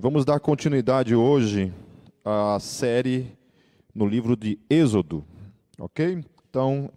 [0.00, 1.74] Vamos dar continuidade hoje
[2.24, 3.36] à série
[3.92, 5.24] no livro de Êxodo,
[5.76, 6.24] ok?
[6.48, 6.88] Então,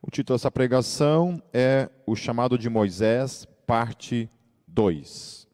[0.00, 4.30] o título dessa pregação é O Chamado de Moisés, parte
[4.68, 5.48] 2.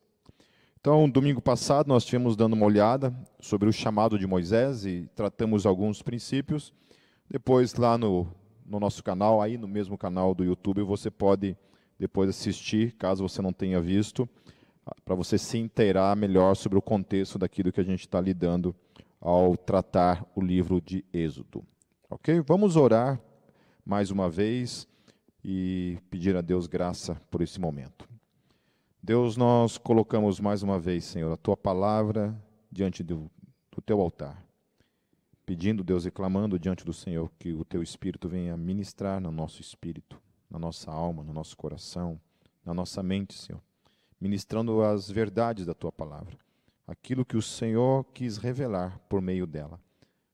[0.79, 5.65] Então, domingo passado nós tínhamos dando uma olhada sobre o chamado de Moisés e tratamos
[5.65, 6.75] alguns princípios.
[7.27, 8.27] Depois, lá no,
[8.67, 11.57] no nosso canal, aí no mesmo canal do YouTube, você pode
[11.99, 14.29] depois assistir, caso você não tenha visto
[15.05, 18.75] para você se inteirar melhor sobre o contexto daquilo que a gente está lidando
[19.21, 21.65] ao tratar o livro de Êxodo.
[22.11, 22.41] Ok?
[22.41, 23.21] Vamos orar
[23.85, 24.89] mais uma vez
[25.45, 28.09] e pedir a Deus graça por esse momento.
[29.03, 32.37] Deus, nós colocamos mais uma vez, Senhor, a tua palavra
[32.71, 33.31] diante do,
[33.71, 34.45] do teu altar,
[35.45, 39.61] pedindo, Deus, e clamando diante do Senhor que o teu espírito venha ministrar no nosso
[39.61, 42.21] espírito, na nossa alma, no nosso coração,
[42.65, 43.61] na nossa mente, Senhor
[44.23, 46.39] ministrando as verdades da tua palavra,
[46.87, 49.81] aquilo que o Senhor quis revelar por meio dela.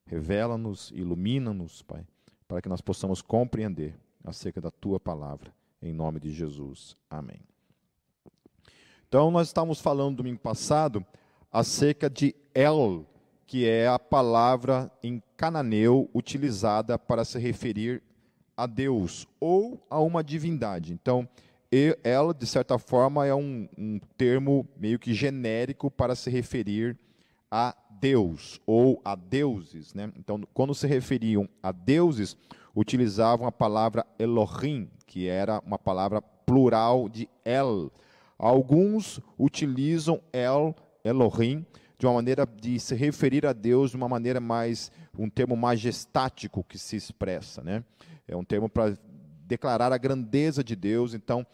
[0.05, 2.07] Revela-nos, ilumina-nos, Pai,
[2.47, 6.99] para que nós possamos compreender acerca da tua palavra, em nome de Jesus.
[7.09, 7.41] Amém.
[9.09, 11.03] Então, nós estávamos falando domingo passado
[11.51, 13.07] acerca de El,
[13.47, 18.03] que é a palavra em cananeu utilizada para se referir
[18.55, 20.93] a Deus ou a uma divindade.
[20.93, 21.27] Então,
[22.03, 26.97] ela, de certa forma, é um, um termo meio que genérico para se referir
[27.51, 29.93] a Deus ou a deuses.
[29.95, 30.11] Né?
[30.17, 32.37] Então, quando se referiam a deuses,
[32.75, 37.91] utilizavam a palavra Elohim, que era uma palavra plural de El.
[38.39, 40.75] Alguns utilizam El,
[41.05, 41.67] Elohim,
[41.99, 46.63] de uma maneira de se referir a Deus de uma maneira mais, um termo majestático
[46.63, 47.63] que se expressa.
[47.63, 47.83] Né?
[48.27, 48.97] É um termo para
[49.49, 51.47] declarar a grandeza de Deus, então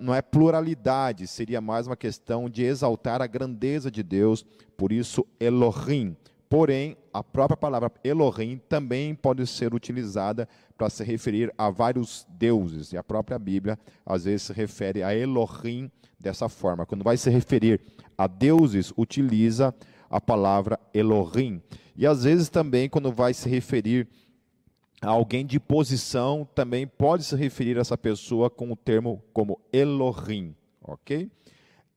[0.00, 4.44] não é pluralidade, seria mais uma questão de exaltar a grandeza de Deus,
[4.76, 6.16] por isso Elohim.
[6.48, 12.92] Porém, a própria palavra Elohim também pode ser utilizada para se referir a vários deuses,
[12.92, 16.86] e a própria Bíblia às vezes se refere a Elohim dessa forma.
[16.86, 17.80] Quando vai se referir
[18.16, 19.74] a deuses, utiliza
[20.08, 21.60] a palavra Elohim.
[21.96, 24.08] E às vezes também, quando vai se referir
[25.00, 30.54] alguém de posição também pode se referir a essa pessoa com o termo como Elohim,
[30.82, 31.30] ok?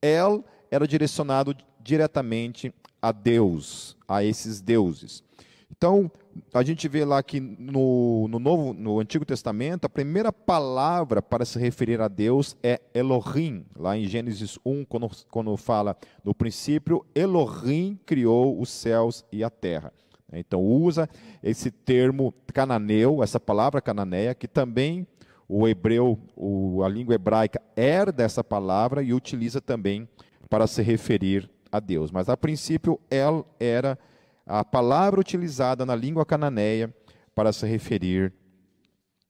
[0.02, 5.22] El era direcionado diretamente a Deus, a esses deuses.
[5.70, 6.10] Então,
[6.52, 11.44] a gente vê lá que no, no, Novo, no Antigo Testamento, a primeira palavra para
[11.44, 13.64] se referir a Deus é Elohim.
[13.76, 19.48] Lá em Gênesis 1, quando, quando fala no princípio, Elohim criou os céus e a
[19.48, 19.92] terra.
[20.38, 21.08] Então usa
[21.42, 25.06] esse termo cananeu, essa palavra cananeia, que também
[25.48, 30.08] o hebreu, o, a língua hebraica herda essa palavra e utiliza também
[30.48, 32.10] para se referir a Deus.
[32.10, 33.98] Mas a princípio, El era
[34.46, 36.94] a palavra utilizada na língua cananeia
[37.34, 38.32] para se referir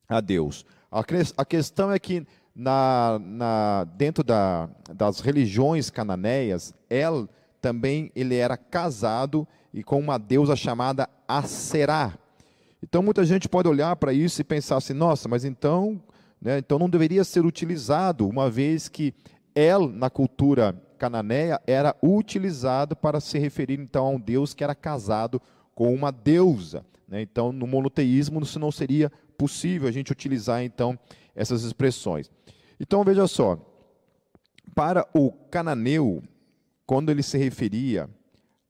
[0.09, 0.67] a Deus.
[0.91, 1.01] A,
[1.37, 7.29] a questão é que na, na, dentro da, das religiões cananeias, El
[7.61, 12.19] também ele era casado e com uma deusa chamada Aserá.
[12.83, 16.03] Então muita gente pode olhar para isso e pensar assim, nossa, mas então,
[16.41, 19.15] né, então não deveria ser utilizado, uma vez que
[19.55, 24.75] El, na cultura cananeia, era utilizado para se referir então a um deus que era
[24.75, 25.41] casado
[25.75, 26.85] com uma deusa.
[27.09, 27.23] Né?
[27.23, 30.99] Então, no monoteísmo, isso não seria possível a gente utilizar então
[31.35, 32.31] essas expressões.
[32.79, 33.59] Então, veja só,
[34.75, 36.23] para o cananeu,
[36.91, 38.11] quando ele se referia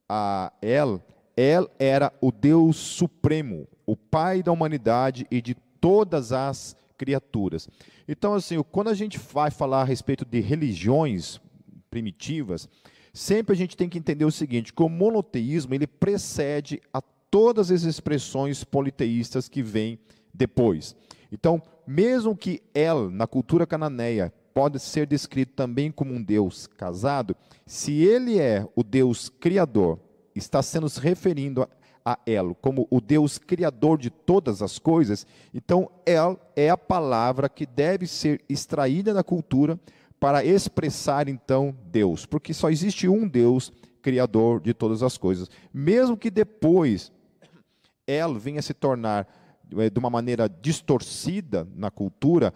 [0.07, 1.01] a El,
[1.35, 7.67] El era o Deus supremo, o Pai da humanidade e de todas as criaturas.
[8.07, 11.41] Então, assim, quando a gente vai falar a respeito de religiões
[11.89, 12.69] primitivas,
[13.11, 17.71] sempre a gente tem que entender o seguinte: que o monoteísmo ele precede a todas
[17.71, 19.97] as expressões politeístas que vêm
[20.31, 20.95] depois.
[21.31, 27.35] Então, mesmo que El, na cultura cananeia, pode ser descrito também como um Deus casado,
[27.65, 29.99] se ele é o Deus criador,
[30.35, 31.69] está sendo se referindo a,
[32.05, 37.49] a El como o Deus criador de todas as coisas, então El é a palavra
[37.49, 39.79] que deve ser extraída da cultura
[40.19, 45.49] para expressar então Deus, porque só existe um Deus criador de todas as coisas.
[45.73, 47.11] Mesmo que depois
[48.05, 49.40] El venha se tornar é,
[49.71, 52.53] de uma maneira distorcida na cultura,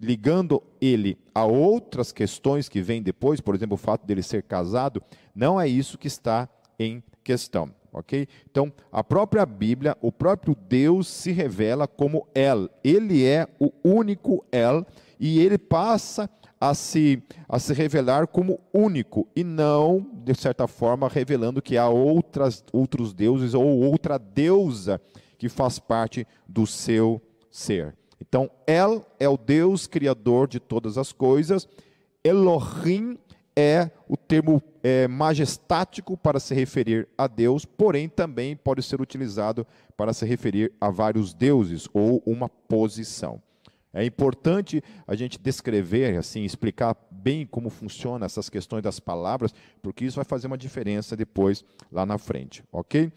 [0.00, 5.02] ligando ele a outras questões que vêm depois, por exemplo, o fato dele ser casado,
[5.34, 6.48] não é isso que está
[6.78, 8.26] em questão, ok?
[8.50, 12.68] Então, a própria Bíblia, o próprio Deus se revela como El.
[12.82, 14.84] Ele é o único El
[15.18, 16.28] e ele passa
[16.60, 21.88] a se, a se revelar como único e não, de certa forma, revelando que há
[21.88, 25.00] outras, outros deuses ou outra deusa
[25.38, 27.94] que faz parte do seu ser.
[28.20, 31.68] Então, El é o Deus criador de todas as coisas,
[32.24, 33.18] Elohim
[33.54, 39.66] é o termo é, majestático para se referir a Deus, porém também pode ser utilizado
[39.96, 43.40] para se referir a vários deuses ou uma posição.
[43.94, 50.04] É importante a gente descrever, assim, explicar bem como funciona essas questões das palavras, porque
[50.04, 53.10] isso vai fazer uma diferença depois lá na frente, ok?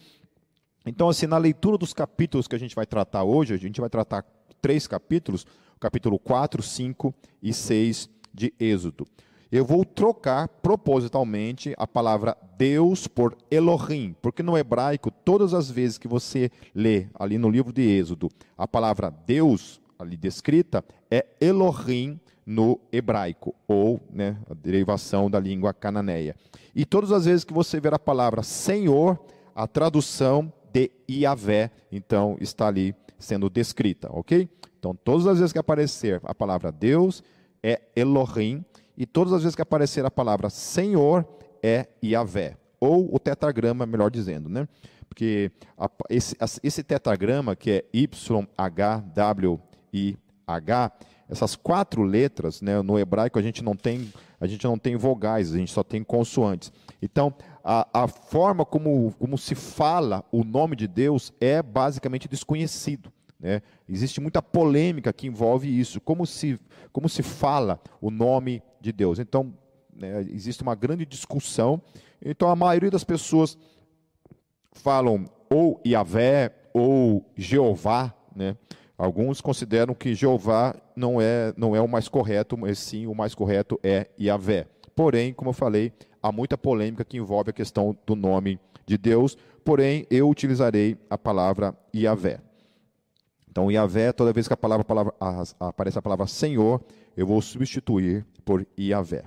[0.86, 3.90] Então, assim, na leitura dos capítulos que a gente vai tratar hoje, a gente vai
[3.90, 4.26] tratar
[4.62, 5.46] três capítulos,
[5.80, 9.06] capítulo 4, 5 e 6 de Êxodo.
[9.52, 15.98] Eu vou trocar propositalmente a palavra Deus por Elohim, porque no hebraico, todas as vezes
[15.98, 22.20] que você lê ali no livro de Êxodo, a palavra Deus, ali descrita, é Elohim
[22.46, 26.36] no hebraico, ou né, a derivação da língua cananeia.
[26.76, 29.20] E todas as vezes que você ver a palavra Senhor,
[29.56, 34.50] a tradução de Iavé, então está ali sendo descrita, ok?
[34.78, 37.22] Então, todas as vezes que aparecer a palavra Deus,
[37.62, 38.64] é Elohim,
[38.98, 41.28] e todas as vezes que aparecer a palavra Senhor,
[41.62, 44.68] é Iavé, ou o tetragrama, melhor dizendo, né?
[45.10, 49.60] Porque a, esse, esse tetragrama, que é YHWIH,
[51.28, 55.54] essas quatro letras, né, no hebraico a gente não tem a gente não tem vogais,
[55.54, 56.72] a gente só tem consoantes.
[57.02, 57.34] Então,
[57.64, 63.12] a, a forma como, como se fala o nome de Deus é basicamente desconhecido.
[63.40, 63.62] Né?
[63.88, 66.60] Existe muita polêmica que envolve isso, como se,
[66.92, 69.20] como se fala o nome de Deus.
[69.20, 69.54] Então,
[69.94, 71.82] né, existe uma grande discussão.
[72.24, 73.58] Então, a maioria das pessoas
[74.72, 78.14] falam ou Yahvé ou Jeová.
[78.36, 78.56] Né?
[78.98, 83.34] Alguns consideram que Jeová não é, não é o mais correto, mas sim o mais
[83.34, 84.68] correto é Yahvé.
[85.00, 89.38] Porém, como eu falei, há muita polêmica que envolve a questão do nome de Deus.
[89.64, 92.42] Porém, eu utilizarei a palavra Yahvé.
[93.50, 96.84] Então, Yahvé, toda vez que a palavra, a palavra a, aparece a palavra Senhor,
[97.16, 99.24] eu vou substituir por Yahvé.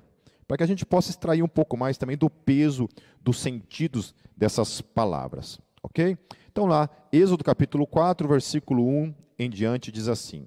[0.47, 2.87] Para que a gente possa extrair um pouco mais também do peso
[3.23, 5.59] dos sentidos dessas palavras.
[5.83, 6.19] Ok?
[6.51, 10.47] Então, lá, Êxodo capítulo 4, versículo 1 em diante, diz assim: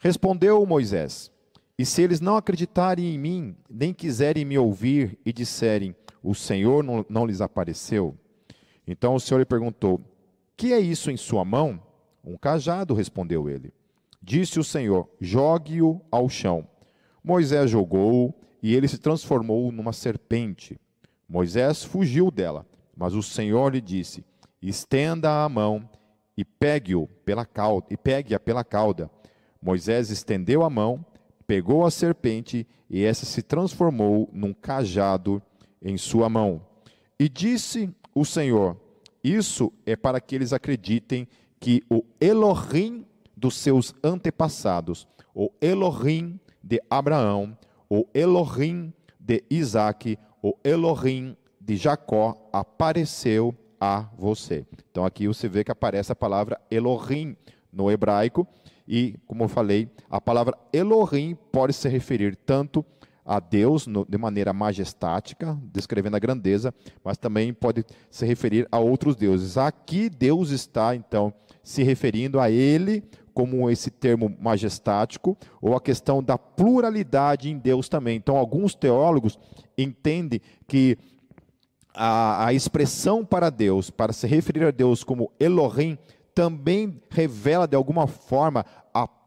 [0.00, 1.30] Respondeu Moisés:
[1.80, 6.84] E se eles não acreditarem em mim, nem quiserem me ouvir e disserem: O Senhor
[6.84, 8.14] não, não lhes apareceu?
[8.86, 9.98] Então o Senhor lhe perguntou:
[10.58, 11.82] Que é isso em sua mão?
[12.22, 13.72] Um cajado, respondeu ele.
[14.20, 16.68] Disse o Senhor: Jogue-o ao chão.
[17.24, 20.78] Moisés jogou e ele se transformou numa serpente.
[21.26, 24.22] Moisés fugiu dela, mas o Senhor lhe disse:
[24.60, 25.88] Estenda a mão
[26.36, 29.10] e pegue-o pela cauda, e pegue-a pela cauda.
[29.62, 31.02] Moisés estendeu a mão,
[31.50, 35.42] pegou a serpente e essa se transformou num cajado
[35.82, 36.64] em sua mão.
[37.18, 38.76] E disse o Senhor:
[39.24, 41.26] Isso é para que eles acreditem
[41.58, 43.04] que o Elohim
[43.36, 47.58] dos seus antepassados, o Elohim de Abraão,
[47.88, 54.64] o Elohim de Isaac, o Elohim de Jacó apareceu a você.
[54.88, 57.36] Então aqui você vê que aparece a palavra Elohim
[57.72, 58.46] no hebraico
[58.90, 62.84] e, como eu falei, a palavra Elohim pode se referir tanto
[63.24, 68.80] a Deus no, de maneira majestática, descrevendo a grandeza, mas também pode se referir a
[68.80, 69.56] outros deuses.
[69.56, 71.32] Aqui Deus está então
[71.62, 77.88] se referindo a ele como esse termo majestático, ou a questão da pluralidade em Deus
[77.88, 78.16] também.
[78.16, 79.38] Então, alguns teólogos
[79.78, 80.98] entendem que
[81.94, 85.96] a, a expressão para Deus, para se referir a Deus como Elohim,
[86.34, 88.64] também revela de alguma forma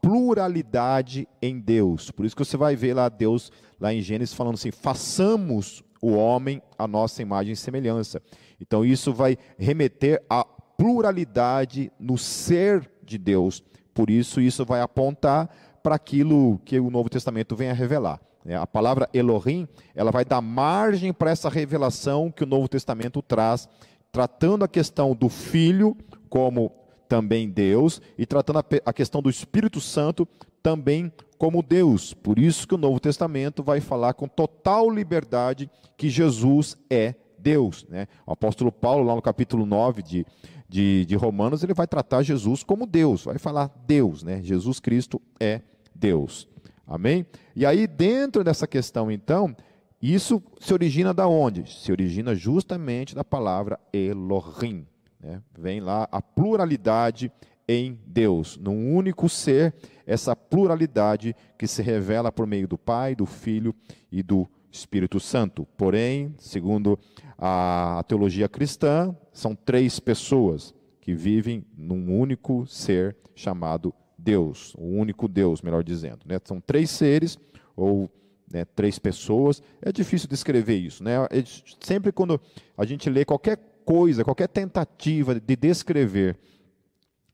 [0.04, 2.10] pluralidade em Deus.
[2.10, 6.12] Por isso que você vai ver lá Deus, lá em Gênesis, falando assim: façamos o
[6.12, 8.20] homem a nossa imagem e semelhança.
[8.60, 13.62] Então, isso vai remeter a pluralidade no ser de Deus.
[13.94, 15.48] Por isso, isso vai apontar
[15.82, 18.20] para aquilo que o Novo Testamento vem a revelar.
[18.44, 23.22] É, a palavra Elohim, ela vai dar margem para essa revelação que o Novo Testamento
[23.22, 23.66] traz,
[24.12, 25.96] tratando a questão do Filho
[26.28, 26.70] como
[27.14, 30.26] também Deus e tratando a questão do Espírito Santo
[30.60, 32.12] também como Deus.
[32.12, 37.86] Por isso que o Novo Testamento vai falar com total liberdade que Jesus é Deus.
[37.88, 38.08] Né?
[38.26, 40.26] O apóstolo Paulo, lá no capítulo 9 de,
[40.68, 44.40] de, de, Romanos, ele vai tratar Jesus como Deus, vai falar Deus, né?
[44.42, 45.60] Jesus Cristo é
[45.94, 46.48] Deus.
[46.84, 47.24] Amém?
[47.54, 49.54] E aí, dentro dessa questão, então,
[50.02, 51.70] isso se origina da onde?
[51.72, 54.84] Se origina justamente da palavra Elohim.
[55.24, 55.42] Né?
[55.58, 57.32] Vem lá a pluralidade
[57.66, 59.74] em Deus, num único ser,
[60.06, 63.74] essa pluralidade que se revela por meio do Pai, do Filho
[64.12, 65.66] e do Espírito Santo.
[65.78, 66.98] Porém, segundo
[67.38, 75.26] a teologia cristã, são três pessoas que vivem num único ser chamado Deus, o único
[75.26, 76.20] Deus, melhor dizendo.
[76.26, 76.38] Né?
[76.44, 77.38] São três seres,
[77.74, 78.10] ou
[78.52, 79.62] né, três pessoas.
[79.80, 81.02] É difícil descrever isso.
[81.02, 81.14] Né?
[81.30, 81.42] É,
[81.80, 82.38] sempre quando
[82.76, 86.38] a gente lê qualquer coisa, qualquer tentativa de descrever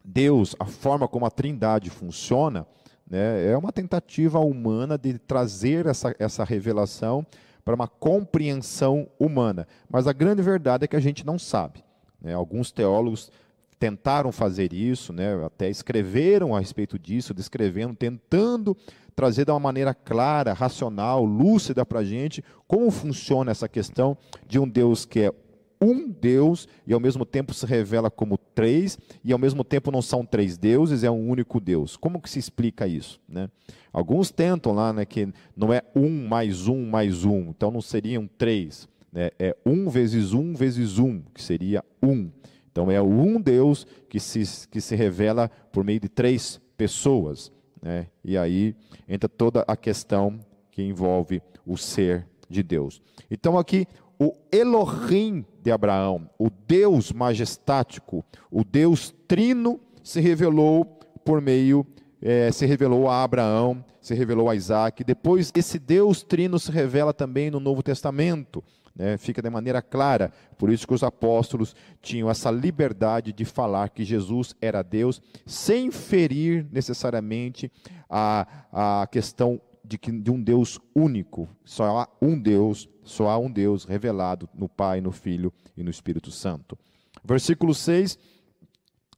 [0.04, 2.66] Deus, a forma como a trindade funciona,
[3.08, 7.26] né, é uma tentativa humana de trazer essa, essa revelação
[7.64, 9.66] para uma compreensão humana.
[9.88, 11.84] Mas a grande verdade é que a gente não sabe.
[12.20, 12.32] Né?
[12.32, 13.30] Alguns teólogos
[13.78, 15.44] tentaram fazer isso, né?
[15.44, 18.76] até escreveram a respeito disso, descrevendo, tentando
[19.14, 24.16] trazer de uma maneira clara, racional, lúcida para a gente como funciona essa questão
[24.46, 25.32] de um Deus que é
[25.80, 30.02] um Deus e ao mesmo tempo se revela como três e ao mesmo tempo não
[30.02, 31.96] são três deuses, é um único Deus.
[31.96, 33.18] Como que se explica isso?
[33.28, 33.48] Né?
[33.92, 38.28] Alguns tentam lá né, que não é um mais um mais um, então não seriam
[38.38, 38.88] três.
[39.12, 39.30] Né?
[39.38, 42.30] É um vezes um vezes um, que seria um.
[42.70, 47.50] Então é um Deus que se, que se revela por meio de três pessoas.
[47.82, 48.06] Né?
[48.22, 48.76] E aí
[49.08, 50.38] entra toda a questão
[50.70, 53.00] que envolve o ser de Deus.
[53.30, 53.86] Então aqui
[54.20, 60.84] o Elohim de Abraão, o Deus majestático, o Deus trino, se revelou
[61.24, 61.86] por meio,
[62.20, 65.02] é, se revelou a Abraão, se revelou a Isaac.
[65.02, 68.62] Depois, esse Deus trino se revela também no Novo Testamento.
[68.94, 73.88] Né, fica de maneira clara, por isso que os apóstolos tinham essa liberdade de falar
[73.88, 77.70] que Jesus era Deus, sem ferir necessariamente
[78.10, 81.48] a, a questão de, que, de um Deus único.
[81.64, 85.90] Só há um Deus, só há um Deus revelado no Pai, no Filho e no
[85.90, 86.78] Espírito Santo.
[87.24, 88.18] Versículo 6: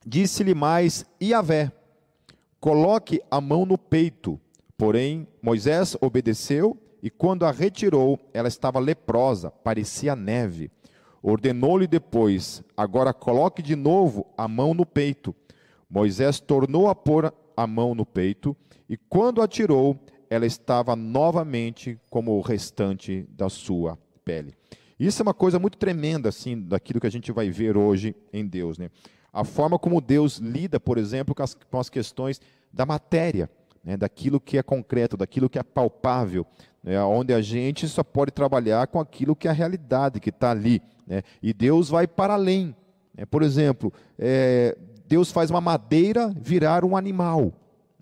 [0.04, 1.70] Disse-lhe mais Iavé:
[2.58, 4.40] Coloque a mão no peito.
[4.76, 10.70] Porém, Moisés obedeceu e quando a retirou, ela estava leprosa, parecia neve.
[11.22, 15.34] Ordenou-lhe depois: Agora coloque de novo a mão no peito.
[15.88, 18.56] Moisés tornou a pôr a mão no peito,
[18.88, 19.98] e quando a tirou,
[20.32, 24.54] ela estava novamente como o restante da sua pele.
[24.98, 28.46] Isso é uma coisa muito tremenda, assim, daquilo que a gente vai ver hoje em
[28.46, 28.78] Deus.
[28.78, 28.88] Né?
[29.30, 32.40] A forma como Deus lida, por exemplo, com as, com as questões
[32.72, 33.50] da matéria,
[33.84, 33.94] né?
[33.94, 36.46] daquilo que é concreto, daquilo que é palpável,
[36.82, 36.98] né?
[37.02, 40.80] onde a gente só pode trabalhar com aquilo que é a realidade, que está ali.
[41.06, 41.22] Né?
[41.42, 42.74] E Deus vai para além.
[43.14, 43.26] Né?
[43.26, 47.52] Por exemplo, é, Deus faz uma madeira virar um animal.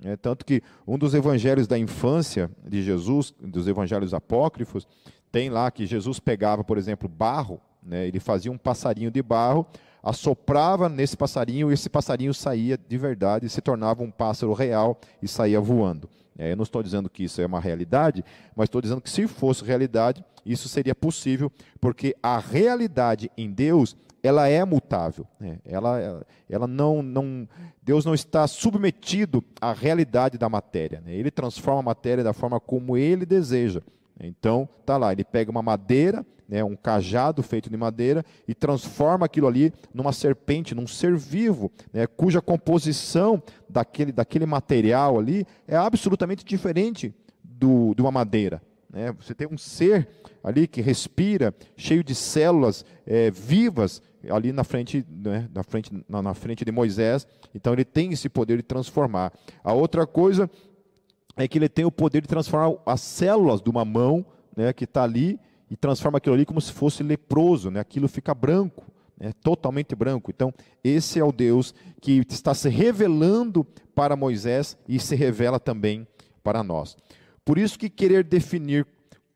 [0.02, 4.86] É, tanto que um dos evangelhos da infância de Jesus, dos evangelhos apócrifos,
[5.30, 9.66] tem lá que Jesus pegava, por exemplo, barro, né, ele fazia um passarinho de barro,
[10.02, 15.28] assoprava nesse passarinho e esse passarinho saía de verdade, se tornava um pássaro real e
[15.28, 16.08] saía voando.
[16.38, 18.24] É, eu não estou dizendo que isso é uma realidade,
[18.56, 23.94] mas estou dizendo que se fosse realidade, isso seria possível, porque a realidade em Deus
[24.22, 25.26] ela é mutável.
[25.38, 25.58] Né?
[25.64, 27.48] Ela, ela não, não,
[27.82, 31.00] Deus não está submetido à realidade da matéria.
[31.00, 31.14] Né?
[31.14, 33.80] Ele transforma a matéria da forma como Ele deseja.
[34.22, 39.24] Então, tá lá, ele pega uma madeira, né, um cajado feito de madeira, e transforma
[39.24, 45.76] aquilo ali numa serpente, num ser vivo, né, cuja composição daquele, daquele material ali é
[45.76, 48.60] absolutamente diferente do, de uma madeira.
[48.92, 49.12] Né?
[49.12, 50.08] Você tem um ser
[50.42, 56.22] ali que respira, cheio de células é, vivas, ali na frente, né, na, frente, na,
[56.22, 57.26] na frente de Moisés.
[57.54, 59.32] Então ele tem esse poder de transformar.
[59.62, 60.50] A outra coisa
[61.36, 64.84] é que ele tem o poder de transformar as células de uma mão né, que
[64.84, 65.38] está ali
[65.70, 68.84] e transforma aquilo ali como se fosse leproso, né, aquilo fica branco.
[69.18, 70.30] Né, totalmente branco.
[70.30, 70.50] Então,
[70.82, 76.08] esse é o Deus que está se revelando para Moisés e se revela também
[76.42, 76.96] para nós.
[77.44, 78.86] Por isso que querer definir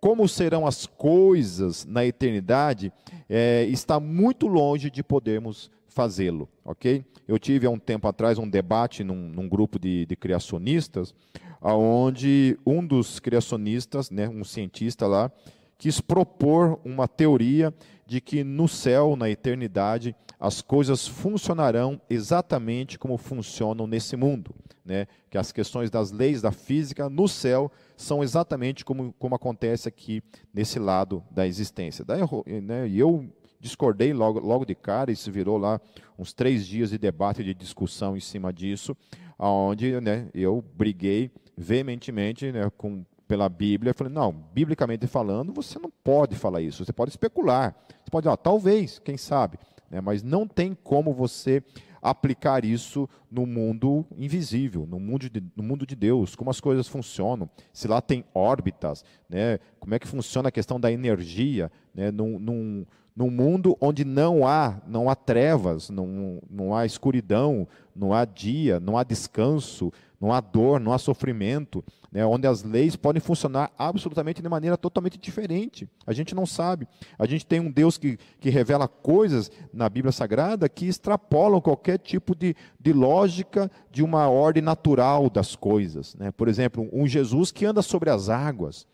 [0.00, 2.92] como serão as coisas na eternidade
[3.28, 7.02] é, está muito longe de podermos fazê-lo, ok?
[7.26, 11.14] Eu tive há um tempo atrás um debate num, num grupo de, de, criacionistas,
[11.62, 15.32] onde um dos criacionistas, né, um cientista lá,
[15.78, 17.72] quis propor uma teoria
[18.06, 24.54] de que no céu, na eternidade, as coisas funcionarão exatamente como funcionam nesse mundo.
[24.84, 25.06] Né?
[25.30, 30.22] Que as questões das leis da física no céu são exatamente como, como acontece aqui
[30.52, 32.04] nesse lado da existência.
[32.04, 32.20] Daí,
[32.62, 33.26] né, e eu
[33.64, 35.80] discordei logo, logo de cara, isso virou lá
[36.18, 38.94] uns três dias de debate, de discussão em cima disso,
[39.38, 43.90] onde né, eu briguei veementemente né, com, pela Bíblia.
[43.90, 47.74] Eu falei, não, biblicamente falando, você não pode falar isso, você pode especular.
[48.04, 49.58] Você pode, talvez, quem sabe,
[49.90, 51.62] né, mas não tem como você
[52.04, 56.86] aplicar isso no mundo invisível, no mundo de, no mundo de Deus, como as coisas
[56.86, 62.10] funcionam, se lá tem órbitas, né, como é que funciona a questão da energia, né,
[62.10, 68.12] num, num, num mundo onde não há, não há trevas, não, não há escuridão, não
[68.12, 69.90] há dia, não há descanso,
[70.24, 74.74] não há dor, não há sofrimento, né, onde as leis podem funcionar absolutamente de maneira
[74.74, 75.86] totalmente diferente.
[76.06, 76.88] A gente não sabe.
[77.18, 81.98] A gente tem um Deus que, que revela coisas na Bíblia Sagrada que extrapolam qualquer
[81.98, 86.14] tipo de, de lógica de uma ordem natural das coisas.
[86.14, 86.32] Né?
[86.32, 88.86] Por exemplo, um Jesus que anda sobre as águas.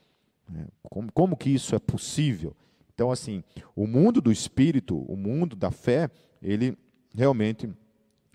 [0.48, 0.66] Né?
[0.82, 2.56] Como, como que isso é possível?
[2.92, 3.44] Então, assim,
[3.76, 6.10] o mundo do espírito, o mundo da fé,
[6.42, 6.76] ele
[7.14, 7.70] realmente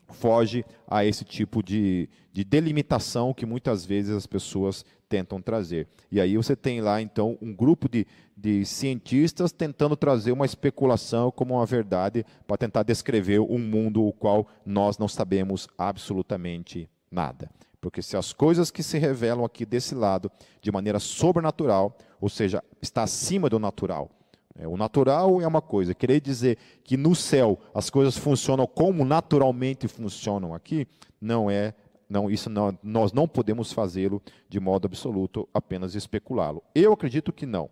[0.10, 5.88] foge a esse tipo de, de delimitação que muitas vezes as pessoas tentam trazer.
[6.12, 11.32] E aí você tem lá, então, um grupo de, de cientistas tentando trazer uma especulação
[11.32, 17.50] como uma verdade para tentar descrever um mundo o qual nós não sabemos absolutamente nada.
[17.80, 22.64] Porque se as coisas que se revelam aqui desse lado, de maneira sobrenatural, ou seja,
[22.82, 24.10] está acima do natural,
[24.58, 29.04] é, o natural é uma coisa, querer dizer que no céu as coisas funcionam como
[29.04, 30.88] naturalmente funcionam aqui,
[31.20, 31.74] não é,
[32.10, 36.64] não, isso não, nós não podemos fazê-lo de modo absoluto, apenas especulá-lo.
[36.74, 37.70] Eu acredito que não.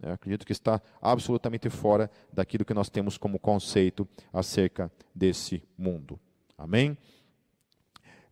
[0.00, 0.12] Né?
[0.12, 6.18] acredito que está absolutamente fora daquilo que nós temos como conceito acerca desse mundo.
[6.58, 6.96] Amém?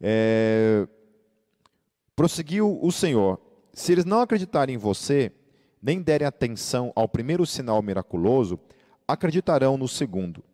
[0.00, 0.88] É,
[2.16, 3.40] prosseguiu o Senhor:
[3.72, 5.30] se eles não acreditarem em você,
[5.82, 8.58] nem derem atenção ao primeiro sinal miraculoso,
[9.06, 10.44] acreditarão no segundo.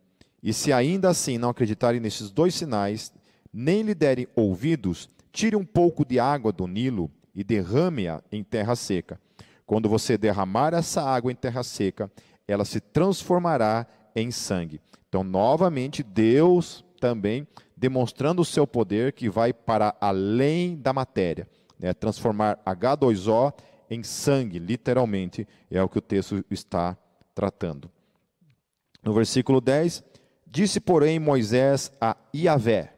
[0.41, 3.13] E se ainda assim não acreditarem nesses dois sinais,
[3.53, 8.75] nem lhe derem ouvidos, tire um pouco de água do Nilo e derrame-a em terra
[8.75, 9.19] seca.
[9.65, 12.11] Quando você derramar essa água em terra seca,
[12.47, 14.81] ela se transformará em sangue.
[15.07, 21.47] Então, novamente, Deus também demonstrando o seu poder que vai para além da matéria,
[21.79, 21.93] né?
[21.93, 23.53] transformar H2O
[23.89, 26.97] em sangue, literalmente, é o que o texto está
[27.33, 27.89] tratando.
[29.01, 30.03] No versículo 10,
[30.45, 32.93] disse, porém, Moisés a Iavé: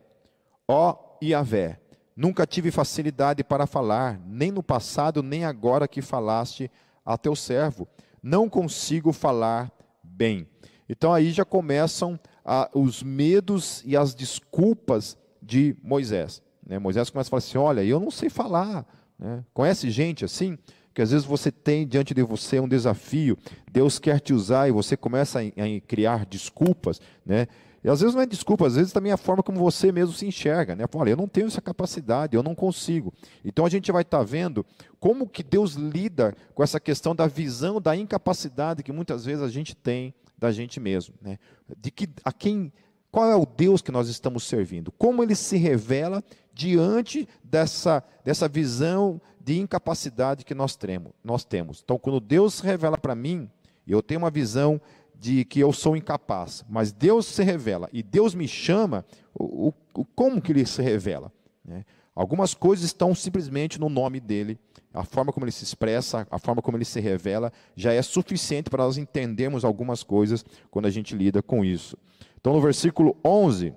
[0.68, 1.80] Ó Iavé,
[2.16, 6.70] nunca tive facilidade para falar, nem no passado, nem agora que falaste
[7.06, 7.88] a teu servo.
[8.22, 9.72] Não consigo falar
[10.04, 10.48] bem.
[10.88, 16.42] Então aí já começam ah, os medos e as desculpas de Moisés.
[16.66, 16.78] Né?
[16.78, 18.86] Moisés começa a falar assim: olha, eu não sei falar.
[19.18, 19.44] Né?
[19.54, 20.58] Conhece gente assim?
[20.94, 23.38] Que às vezes você tem diante de você um desafio,
[23.72, 27.48] Deus quer te usar e você começa a, a criar desculpas, né?
[27.84, 30.14] E às vezes não é desculpa, às vezes também é a forma como você mesmo
[30.14, 30.86] se enxerga, né?
[30.94, 33.12] Olha, eu não tenho essa capacidade, eu não consigo.
[33.44, 34.64] Então a gente vai estar tá vendo
[35.00, 39.50] como que Deus lida com essa questão da visão da incapacidade que muitas vezes a
[39.50, 41.40] gente tem da gente mesmo, né?
[41.80, 42.72] De que a quem
[43.12, 44.92] qual é o Deus que nós estamos servindo?
[44.92, 51.82] Como ele se revela diante dessa, dessa visão de incapacidade que nós temos, nós temos.
[51.84, 53.50] Então, quando Deus se revela para mim,
[53.86, 54.80] eu tenho uma visão
[55.14, 60.06] de que eu sou incapaz, mas Deus se revela e Deus me chama, o, o
[60.16, 61.32] como que Ele se revela?
[61.64, 61.86] Né?
[62.16, 64.60] Algumas coisas estão simplesmente no nome dele,
[64.94, 68.70] a forma como ele se expressa, a forma como ele se revela, já é suficiente
[68.70, 71.98] para nós entendermos algumas coisas quando a gente lida com isso.
[72.42, 73.74] Então, no versículo 11,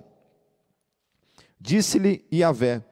[1.61, 2.83] disse-lhe Yahvé: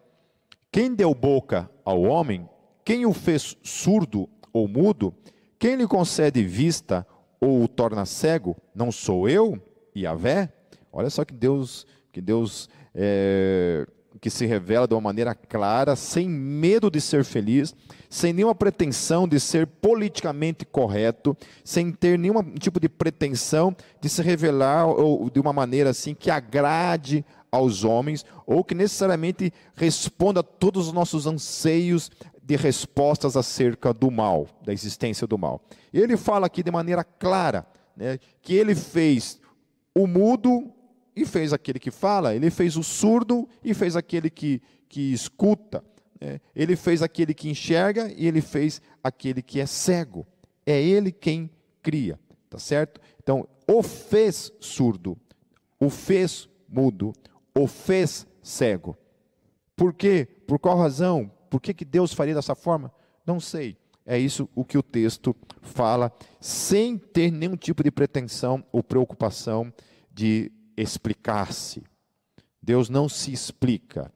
[0.72, 2.48] Quem deu boca ao homem,
[2.86, 5.14] quem o fez surdo ou mudo?
[5.58, 7.06] Quem lhe concede vista
[7.42, 8.56] ou o torna cego?
[8.74, 9.60] Não sou eu,
[9.98, 10.54] Yahvé?
[10.92, 13.88] Olha só que Deus, que Deus é,
[14.22, 17.76] que se revela de uma maneira clara, sem medo de ser feliz,
[18.14, 24.22] sem nenhuma pretensão de ser politicamente correto, sem ter nenhum tipo de pretensão de se
[24.22, 30.44] revelar ou, de uma maneira assim que agrade aos homens ou que necessariamente responda a
[30.44, 32.12] todos os nossos anseios
[32.44, 35.60] de respostas acerca do mal, da existência do mal.
[35.92, 37.66] Ele fala aqui de maneira clara
[37.98, 39.40] né, que ele fez
[39.96, 40.72] o mudo
[41.16, 45.84] e fez aquele que fala, ele fez o surdo e fez aquele que, que escuta,
[46.24, 50.26] né, ele fez aquele que enxerga e ele fez aquele que é cego.
[50.66, 51.50] É ele quem
[51.82, 52.18] cria,
[52.50, 53.02] tá certo?
[53.22, 55.18] Então, o fez surdo,
[55.78, 57.12] o fez mudo,
[57.54, 58.98] o fez cego.
[59.76, 60.26] Por quê?
[60.48, 61.30] Por qual razão?
[61.50, 62.90] Por que, que Deus faria dessa forma?
[63.26, 63.78] Não sei.
[64.06, 69.74] É isso o que o texto fala, sem ter nenhum tipo de pretensão ou preocupação
[70.10, 71.84] de explicar-se.
[72.62, 74.10] Deus não se explica.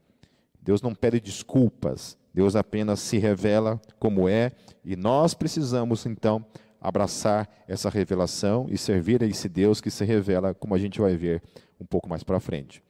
[0.67, 2.17] Deus não pede desculpas.
[2.33, 4.51] Deus apenas se revela como é
[4.83, 6.45] e nós precisamos então
[6.81, 11.15] abraçar essa revelação e servir a esse Deus que se revela, como a gente vai
[11.15, 11.41] ver
[11.79, 12.83] um pouco mais para frente.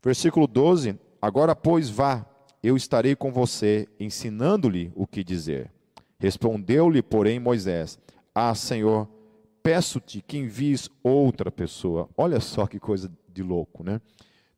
[0.00, 2.24] Versículo 12: Agora, pois, vá,
[2.62, 5.72] eu estarei com você, ensinando-lhe o que dizer.
[6.16, 7.98] Respondeu-lhe, porém, Moisés:
[8.32, 9.08] Ah, Senhor,
[9.64, 12.08] peço-te que envies outra pessoa.
[12.16, 14.00] Olha só que coisa de louco, né?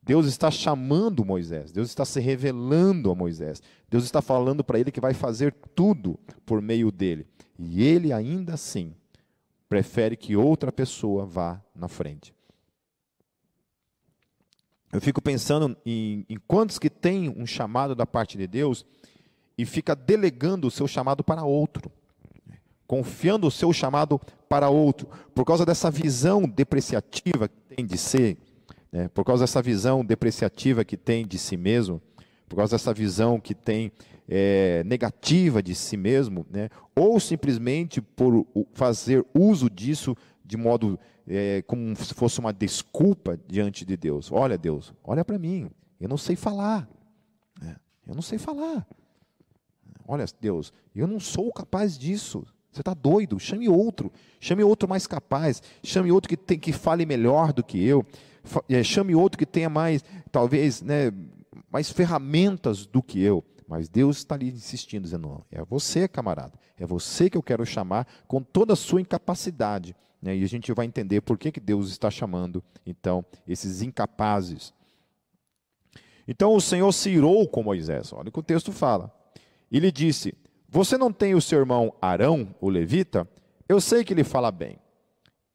[0.07, 4.93] Deus está chamando Moisés, Deus está se revelando a Moisés, Deus está falando para ele
[4.93, 6.17] que vai fazer tudo
[6.47, 7.27] por meio dele.
[7.59, 8.95] E ele ainda assim
[9.69, 12.33] prefere que outra pessoa vá na frente.
[14.93, 18.87] Eu fico pensando em, em quantos que têm um chamado da parte de Deus
[19.59, 21.91] e fica delegando o seu chamado para outro,
[22.87, 28.39] confiando o seu chamado para outro, por causa dessa visão depreciativa que tem de ser,
[28.97, 29.09] né?
[29.09, 32.01] por causa dessa visão depreciativa que tem de si mesmo,
[32.49, 33.93] por causa dessa visão que tem
[34.27, 36.71] é, negativa de si mesmo, né?
[36.95, 43.85] ou simplesmente por fazer uso disso de modo é, como se fosse uma desculpa diante
[43.85, 44.33] de Deus.
[44.33, 45.69] Olha, Deus, olha para mim,
[46.01, 46.89] eu não sei falar.
[47.61, 47.77] Né?
[48.07, 48.87] Eu não sei falar.
[50.09, 52.47] Olha, Deus, eu não sou capaz disso.
[52.73, 53.39] Você está doido?
[53.41, 54.13] Chame outro.
[54.39, 55.63] Chame outro mais capaz.
[55.83, 58.07] Chame outro que, tem, que fale melhor do que eu.
[58.69, 61.13] É, chame outro que tenha mais, talvez, né,
[61.71, 63.45] mais ferramentas do que eu.
[63.69, 67.67] Mas Deus está ali insistindo, dizendo: não, é você, camarada, é você que eu quero
[67.67, 69.95] chamar com toda a sua incapacidade.
[70.23, 70.37] Né?
[70.37, 74.73] E a gente vai entender por que, que Deus está chamando, então, esses incapazes.
[76.29, 79.13] Então o Senhor se irou com Moisés, olha o que o texto fala.
[79.71, 80.35] E disse:
[80.69, 83.29] Você não tem o seu irmão Arão, o levita?
[83.69, 84.79] Eu sei que ele fala bem.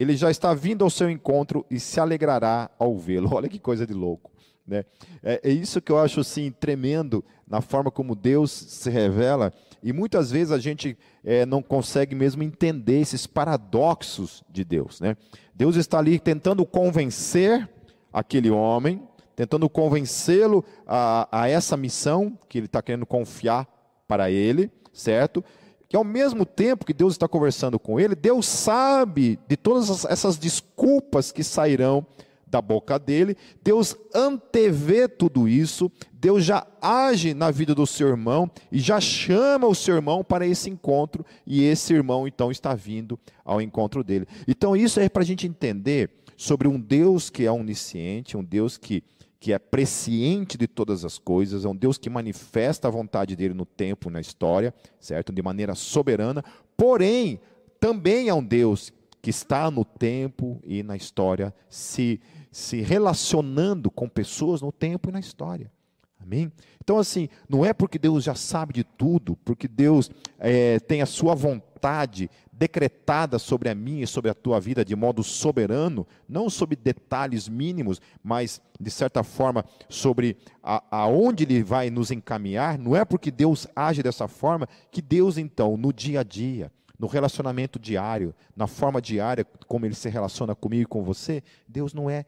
[0.01, 3.29] Ele já está vindo ao seu encontro e se alegrará ao vê-lo.
[3.35, 4.31] Olha que coisa de louco.
[4.65, 4.83] Né?
[5.21, 9.93] É, é, isso que eu acho assim tremendo na forma como Deus se revela e
[9.93, 14.99] muitas vezes a gente é, não consegue mesmo entender esses paradoxos de Deus.
[14.99, 15.15] Né?
[15.53, 17.69] Deus está ali tentando convencer
[18.11, 23.67] aquele homem, tentando convencê-lo a, a essa missão que ele está querendo confiar
[24.07, 25.43] para ele, certo?
[25.91, 30.37] Que ao mesmo tempo que Deus está conversando com ele, Deus sabe de todas essas
[30.37, 32.05] desculpas que sairão
[32.47, 38.49] da boca dele, Deus antevê tudo isso, Deus já age na vida do seu irmão
[38.71, 43.19] e já chama o seu irmão para esse encontro, e esse irmão então está vindo
[43.43, 44.25] ao encontro dele.
[44.47, 48.77] Então, isso é para a gente entender sobre um Deus que é onisciente, um Deus
[48.77, 49.03] que,
[49.41, 53.53] que é presciente de todas as coisas, é um Deus que manifesta a vontade dele
[53.53, 55.33] no tempo, na história, certo?
[55.33, 56.45] De maneira soberana,
[56.77, 57.41] porém,
[57.79, 64.09] também é um Deus que está no tempo e na história, se se relacionando com
[64.09, 65.71] pessoas no tempo e na história.
[66.19, 66.51] Amém?
[66.83, 71.05] Então, assim, não é porque Deus já sabe de tudo, porque Deus é, tem a
[71.05, 72.29] sua vontade
[72.61, 77.49] decretada sobre a minha e sobre a tua vida de modo soberano, não sobre detalhes
[77.49, 83.31] mínimos, mas, de certa forma, sobre a, aonde Ele vai nos encaminhar, não é porque
[83.31, 88.67] Deus age dessa forma que Deus, então, no dia a dia, no relacionamento diário, na
[88.67, 92.25] forma diária como Ele se relaciona comigo e com você, Deus não é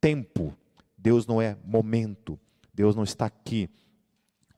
[0.00, 0.56] tempo,
[0.96, 2.40] Deus não é momento,
[2.72, 3.68] Deus não está aqui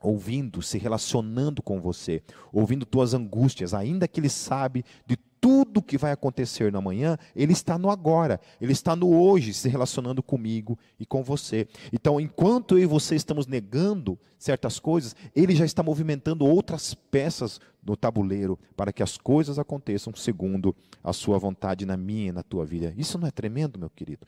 [0.00, 5.96] ouvindo, se relacionando com você, ouvindo tuas angústias, ainda que Ele sabe de tudo que
[5.96, 10.78] vai acontecer no amanhã, Ele está no agora, Ele está no hoje, se relacionando comigo
[10.98, 11.68] e com você.
[11.92, 17.60] Então, enquanto eu e você estamos negando certas coisas, Ele já está movimentando outras peças
[17.84, 22.42] no tabuleiro para que as coisas aconteçam segundo a Sua vontade na minha e na
[22.42, 22.92] tua vida.
[22.96, 24.26] Isso não é tremendo, meu querido?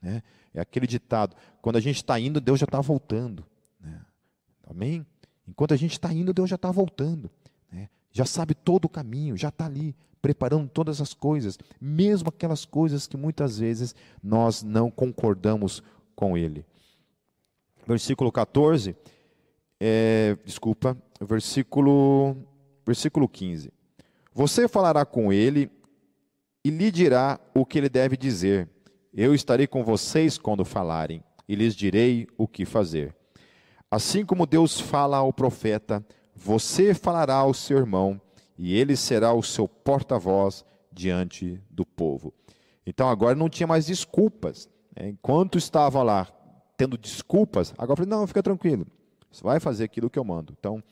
[0.00, 0.22] Né?
[0.54, 3.44] É aquele ditado: quando a gente está indo, Deus já está voltando.
[4.70, 5.04] Amém?
[5.46, 7.30] Enquanto a gente está indo, Deus já está voltando.
[7.70, 7.88] Né?
[8.12, 13.06] Já sabe todo o caminho, já está ali, preparando todas as coisas, mesmo aquelas coisas
[13.06, 15.82] que muitas vezes nós não concordamos
[16.14, 16.64] com Ele.
[17.86, 18.94] Versículo 14,
[19.80, 22.36] é, desculpa, versículo,
[22.86, 23.72] versículo 15.
[24.32, 25.70] Você falará com ele
[26.64, 28.68] e lhe dirá o que ele deve dizer
[29.12, 33.14] eu estarei com vocês quando falarem, e lhes direi o que fazer.
[33.90, 38.20] Assim como Deus fala ao profeta, você falará ao seu irmão,
[38.56, 42.32] e ele será o seu porta-voz diante do povo.
[42.86, 44.68] Então agora não tinha mais desculpas.
[44.94, 45.08] Né?
[45.08, 46.28] Enquanto estava lá
[46.76, 48.86] tendo desculpas, agora falei: não, fica tranquilo,
[49.30, 50.54] você vai fazer aquilo que eu mando.
[50.58, 50.82] Então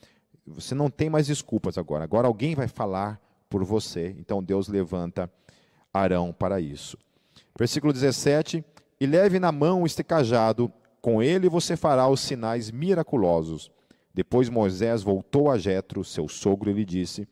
[0.47, 2.05] você não tem mais desculpas agora.
[2.05, 4.15] Agora alguém vai falar por você.
[4.19, 5.31] Então Deus levanta
[5.93, 6.97] Arão para isso.
[7.59, 8.65] Versículo 17:
[9.01, 13.71] E leve na mão este cajado, com ele você fará os sinais miraculosos.
[14.13, 17.29] Depois Moisés voltou a Jetro, seu sogro, e lhe disse: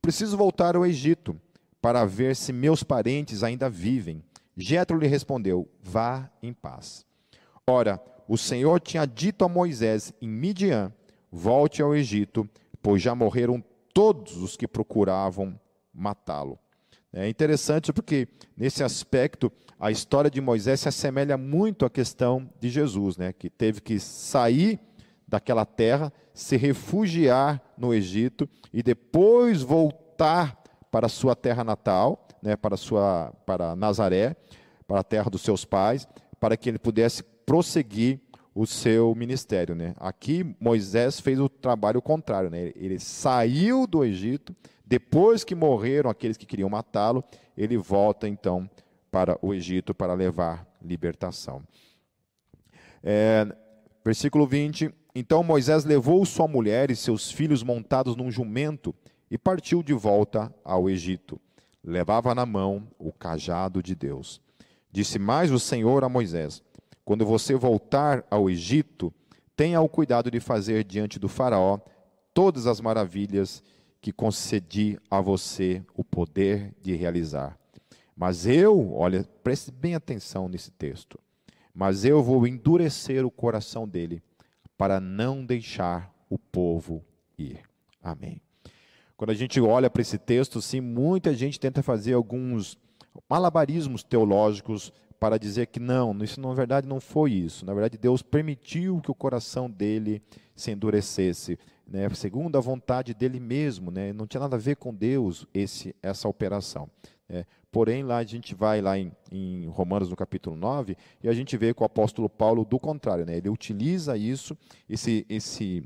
[0.00, 1.38] Preciso voltar ao Egito
[1.80, 4.22] para ver se meus parentes ainda vivem.
[4.56, 7.04] Jetro lhe respondeu: Vá em paz.
[7.66, 10.92] Ora, o Senhor tinha dito a Moisés em Midian:
[11.30, 12.48] Volte ao Egito,
[12.82, 15.58] pois já morreram todos os que procuravam
[15.92, 16.58] matá-lo.
[17.12, 22.68] É interessante porque, nesse aspecto, a história de Moisés se assemelha muito à questão de
[22.68, 23.32] Jesus, né?
[23.32, 24.80] que teve que sair
[25.26, 30.60] daquela terra, se refugiar no Egito e depois voltar
[30.90, 32.56] para a sua terra natal, né?
[32.56, 34.36] para, sua, para Nazaré,
[34.86, 36.08] para a terra dos seus pais,
[36.40, 38.20] para que ele pudesse prosseguir
[38.54, 39.76] o seu ministério.
[39.76, 39.94] Né?
[39.98, 42.50] Aqui, Moisés fez o trabalho contrário.
[42.50, 42.72] Né?
[42.74, 47.22] Ele saiu do Egito, depois que morreram aqueles que queriam matá-lo,
[47.56, 48.68] ele volta então
[49.10, 51.62] para o Egito para levar libertação.
[53.02, 53.46] É,
[54.04, 58.94] versículo 20: Então Moisés levou sua mulher e seus filhos montados num jumento
[59.30, 61.40] e partiu de volta ao Egito.
[61.82, 64.40] Levava na mão o cajado de Deus.
[64.90, 66.62] Disse mais o Senhor a Moisés:
[67.04, 69.12] Quando você voltar ao Egito,
[69.56, 71.78] tenha o cuidado de fazer diante do Faraó
[72.32, 73.62] todas as maravilhas
[74.00, 77.58] que concedi a você o poder de realizar.
[78.18, 81.16] Mas eu, olha, preste bem atenção nesse texto.
[81.72, 84.20] Mas eu vou endurecer o coração dele
[84.76, 87.04] para não deixar o povo
[87.38, 87.60] ir.
[88.02, 88.40] Amém.
[89.16, 92.76] Quando a gente olha para esse texto, sim, muita gente tenta fazer alguns
[93.30, 97.64] malabarismos teológicos para dizer que não, isso na verdade não foi isso.
[97.64, 100.20] Na verdade, Deus permitiu que o coração dele
[100.56, 101.56] se endurecesse
[101.88, 105.94] né, segundo a vontade dele mesmo, né, não tinha nada a ver com Deus esse,
[106.02, 106.88] essa operação.
[107.28, 107.46] Né.
[107.72, 111.56] Porém, lá a gente vai lá em, em, Romanos no capítulo 9 e a gente
[111.56, 114.56] vê que o apóstolo Paulo, do contrário, né, ele utiliza isso,
[114.88, 115.82] esse, esse,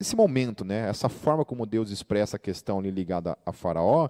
[0.00, 4.08] esse momento, né, essa forma como Deus expressa a questão ali ligada a Faraó,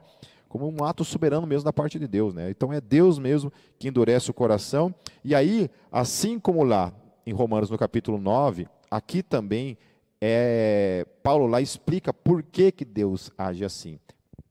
[0.48, 2.34] como um ato soberano mesmo da parte de Deus.
[2.34, 2.50] Né?
[2.50, 4.94] Então é Deus mesmo que endurece o coração.
[5.24, 6.92] E aí, assim como lá
[7.26, 9.78] em Romanos no capítulo 9, aqui também
[10.24, 13.98] é, Paulo lá explica por que, que Deus age assim.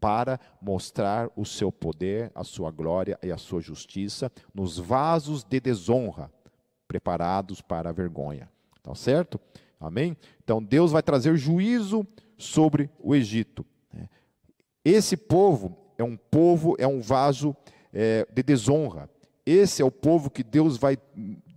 [0.02, 5.62] Para mostrar o seu poder, a sua glória e a sua justiça nos vasos de
[5.62, 6.30] desonra,
[6.90, 8.50] preparados para a vergonha.
[8.84, 9.40] Tá certo?
[9.80, 10.18] Amém?
[10.44, 12.06] Então Deus vai trazer juízo
[12.38, 13.66] sobre o Egito.
[13.94, 14.10] Né?
[14.84, 17.56] Esse povo é um povo, é um vaso
[17.94, 19.10] é, de desonra.
[19.46, 20.98] Esse é o povo que Deus vai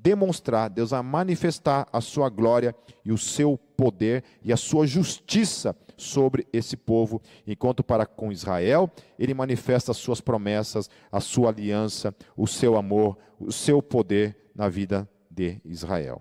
[0.05, 5.75] demonstrar, Deus vai manifestar a sua glória e o seu poder e a sua justiça
[5.97, 12.15] sobre esse povo, enquanto para com Israel, ele manifesta as suas promessas, a sua aliança,
[12.37, 16.21] o seu amor, o seu poder na vida de Israel.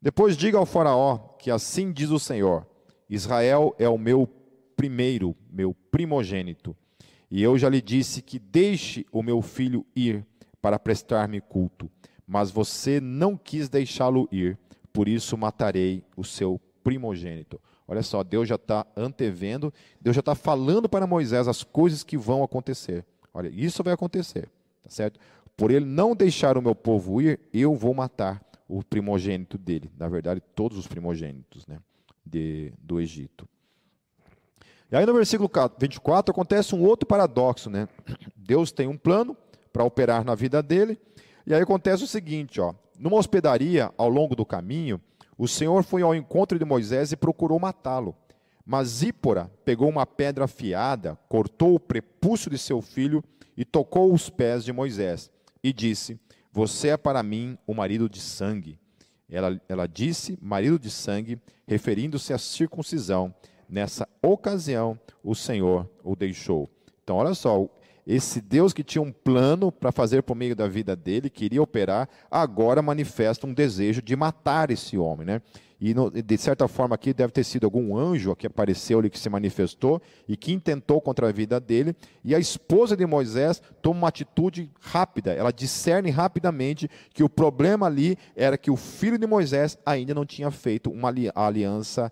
[0.00, 2.66] Depois diga ao Faraó que assim diz o Senhor:
[3.10, 4.26] Israel é o meu
[4.74, 6.74] primeiro, meu primogênito,
[7.30, 10.24] e eu já lhe disse que deixe o meu filho ir
[10.60, 11.90] para prestar-me culto,
[12.26, 14.58] mas você não quis deixá-lo ir,
[14.92, 17.60] por isso matarei o seu primogênito.
[17.88, 22.16] Olha só, Deus já está antevendo, Deus já está falando para Moisés as coisas que
[22.16, 23.04] vão acontecer.
[23.32, 24.48] Olha, isso vai acontecer,
[24.82, 25.20] tá certo?
[25.56, 29.90] Por ele não deixar o meu povo ir, eu vou matar o primogênito dele.
[29.96, 31.78] Na verdade, todos os primogênitos né,
[32.24, 33.48] de, do Egito.
[34.90, 37.88] E aí no versículo 24 acontece um outro paradoxo, né?
[38.36, 39.36] Deus tem um plano,
[39.76, 40.98] para operar na vida dele.
[41.46, 44.98] E aí acontece o seguinte, ó, numa hospedaria ao longo do caminho,
[45.36, 48.16] o Senhor foi ao encontro de Moisés e procurou matá-lo.
[48.64, 53.22] Mas Zípora pegou uma pedra afiada, cortou o prepúcio de seu filho
[53.54, 55.30] e tocou os pés de Moisés
[55.62, 56.18] e disse:
[56.50, 58.78] Você é para mim o marido de sangue.
[59.28, 63.34] Ela, ela disse marido de sangue, referindo-se à circuncisão.
[63.68, 66.70] Nessa ocasião, o Senhor o deixou.
[67.04, 67.68] Então, olha só,
[68.06, 72.08] esse Deus que tinha um plano para fazer por meio da vida dele, queria operar,
[72.30, 75.42] agora manifesta um desejo de matar esse homem, né?
[75.78, 79.28] E de certa forma aqui deve ter sido algum anjo que apareceu ali, que se
[79.28, 81.94] manifestou e que intentou contra a vida dele.
[82.24, 87.86] E a esposa de Moisés toma uma atitude rápida, ela discerne rapidamente que o problema
[87.86, 92.10] ali era que o filho de Moisés ainda não tinha feito uma aliança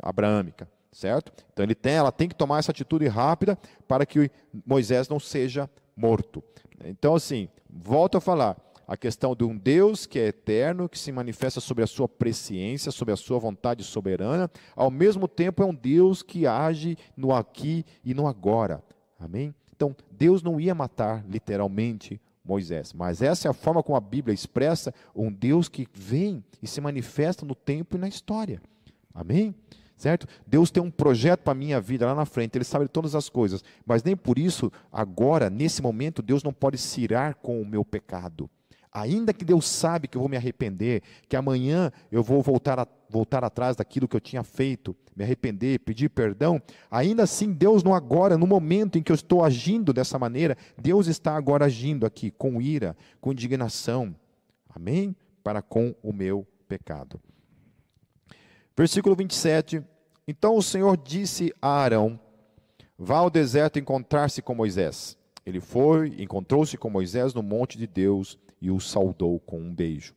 [0.00, 1.32] abraâmica certo?
[1.52, 4.30] Então ele tem, ela tem que tomar essa atitude rápida para que
[4.66, 6.42] Moisés não seja morto.
[6.84, 8.56] Então assim, volto a falar,
[8.90, 12.90] a questão de um Deus que é eterno, que se manifesta sobre a sua presciência,
[12.90, 17.84] sobre a sua vontade soberana, ao mesmo tempo é um Deus que age no aqui
[18.04, 18.82] e no agora.
[19.16, 19.54] Amém?
[19.76, 24.34] Então, Deus não ia matar literalmente Moisés, mas essa é a forma como a Bíblia
[24.34, 28.60] expressa um Deus que vem e se manifesta no tempo e na história.
[29.14, 29.54] Amém?
[30.00, 30.26] Certo?
[30.46, 33.28] Deus tem um projeto para a minha vida lá na frente, Ele sabe todas as
[33.28, 37.66] coisas, mas nem por isso, agora, nesse momento, Deus não pode se irar com o
[37.66, 38.48] meu pecado.
[38.92, 42.86] Ainda que Deus sabe que eu vou me arrepender, que amanhã eu vou voltar, a,
[43.08, 46.60] voltar atrás daquilo que eu tinha feito, me arrepender, pedir perdão,
[46.90, 51.06] ainda assim Deus não agora, no momento em que eu estou agindo dessa maneira, Deus
[51.06, 54.16] está agora agindo aqui com ira, com indignação.
[54.74, 55.14] Amém?
[55.44, 57.20] Para com o meu pecado.
[58.80, 59.82] Versículo 27.
[60.26, 62.18] Então o Senhor disse a Arão:
[62.98, 65.18] Vá ao deserto encontrar-se com Moisés.
[65.44, 70.14] Ele foi, encontrou-se com Moisés no monte de Deus e o saudou com um beijo.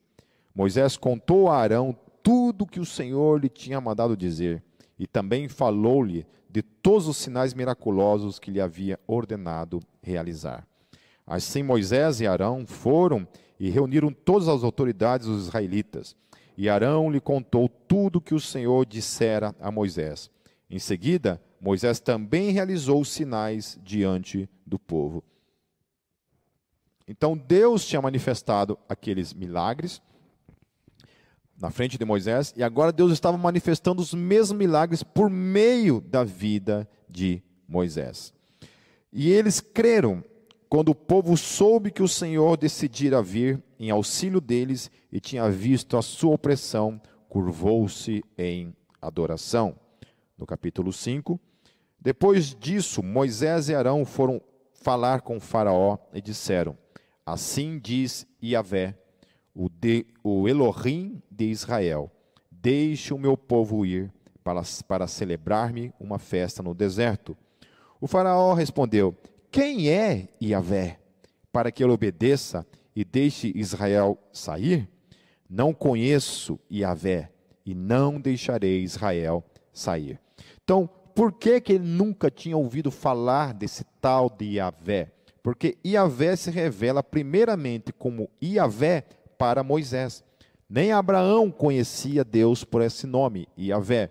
[0.56, 4.64] Moisés contou a Arão tudo que o Senhor lhe tinha mandado dizer
[4.98, 10.66] e também falou-lhe de todos os sinais miraculosos que lhe havia ordenado realizar.
[11.28, 13.28] Assim Moisés e Arão foram
[13.60, 16.16] e reuniram todas as autoridades dos israelitas.
[16.58, 20.30] E Arão lhe contou tudo que o Senhor dissera a Moisés.
[20.70, 25.24] Em seguida, Moisés também realizou sinais diante do povo.
[27.08, 30.02] Então Deus tinha manifestado aqueles milagres
[31.60, 36.24] na frente de Moisés, e agora Deus estava manifestando os mesmos milagres por meio da
[36.24, 38.34] vida de Moisés.
[39.12, 40.24] E eles creram
[40.74, 45.96] quando o povo soube que o Senhor decidira vir em auxílio deles e tinha visto
[45.98, 49.76] a sua opressão, curvou-se em adoração.
[50.36, 51.40] No capítulo 5.
[52.02, 54.42] Depois disso, Moisés e Arão foram
[54.74, 56.76] falar com Faraó e disseram:
[57.24, 58.98] Assim diz Yahvé,
[59.54, 62.10] o, de, o Elohim de Israel:
[62.50, 64.12] Deixe o meu povo ir
[64.44, 67.38] para, para celebrar-me uma festa no deserto.
[68.02, 69.16] O Faraó respondeu:
[69.54, 70.98] Quem é Yahvé,
[71.52, 74.90] para que ele obedeça e deixe Israel sair?
[75.48, 77.30] Não conheço Yahvé
[77.64, 80.20] e não deixarei Israel sair.
[80.64, 85.12] Então, por que, que ele nunca tinha ouvido falar desse tal de Yahvé?
[85.44, 89.06] Porque Iavé se revela primeiramente como Iavé
[89.38, 90.24] para Moisés.
[90.68, 94.10] Nem Abraão conhecia Deus por esse nome, Iavé.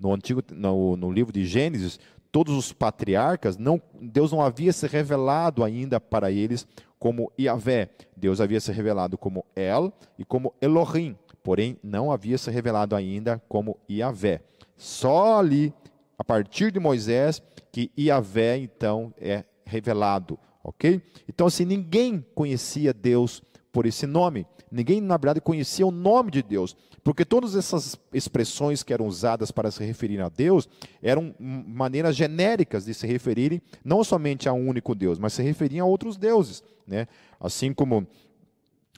[0.00, 2.00] No antigo no, no livro de Gênesis,
[2.32, 6.66] todos os patriarcas, não, Deus não havia se revelado ainda para eles
[6.98, 7.90] como Iavé.
[8.16, 13.42] Deus havia se revelado como El e como Elohim, porém não havia se revelado ainda
[13.48, 14.42] como Iavé.
[14.76, 15.74] Só ali,
[16.18, 21.02] a partir de Moisés, que Iavé então é revelado ok?
[21.28, 24.46] Então, assim, ninguém conhecia Deus por esse nome.
[24.70, 29.50] Ninguém, na verdade, conhecia o nome de Deus, porque todas essas expressões que eram usadas
[29.50, 30.68] para se referir a Deus
[31.02, 35.86] eram maneiras genéricas de se referirem não somente a um único Deus, mas se referiam
[35.86, 37.08] a outros deuses, né?
[37.40, 38.06] Assim como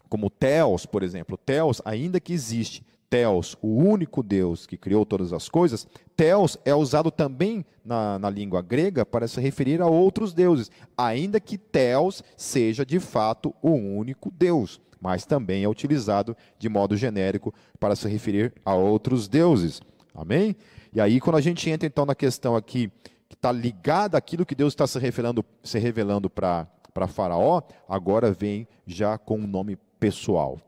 [0.09, 1.39] como Theos, por exemplo.
[1.39, 6.75] Theos, ainda que existe Theos, o único Deus que criou todas as coisas, Theos é
[6.75, 12.23] usado também na, na língua grega para se referir a outros deuses, ainda que Theos
[12.37, 18.09] seja de fato o único Deus, mas também é utilizado de modo genérico para se
[18.09, 19.83] referir a outros deuses.
[20.15, 20.55] Amém?
[20.95, 22.89] E aí, quando a gente entra então na questão aqui,
[23.29, 26.69] que está ligada àquilo que Deus está se revelando, se revelando para
[27.09, 30.61] Faraó, agora vem já com um nome pessoal.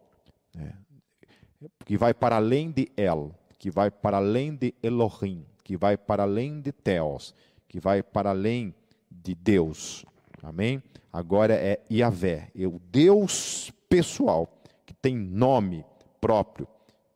[0.58, 0.84] É
[1.84, 6.24] que vai para além de El, que vai para além de Elohim, que vai para
[6.24, 7.34] além de Theos,
[7.68, 8.74] que vai para além
[9.10, 10.04] de Deus.
[10.42, 10.82] Amém?
[11.12, 14.52] Agora é Yahvé, é o Deus pessoal,
[14.84, 15.84] que tem nome
[16.20, 16.66] próprio.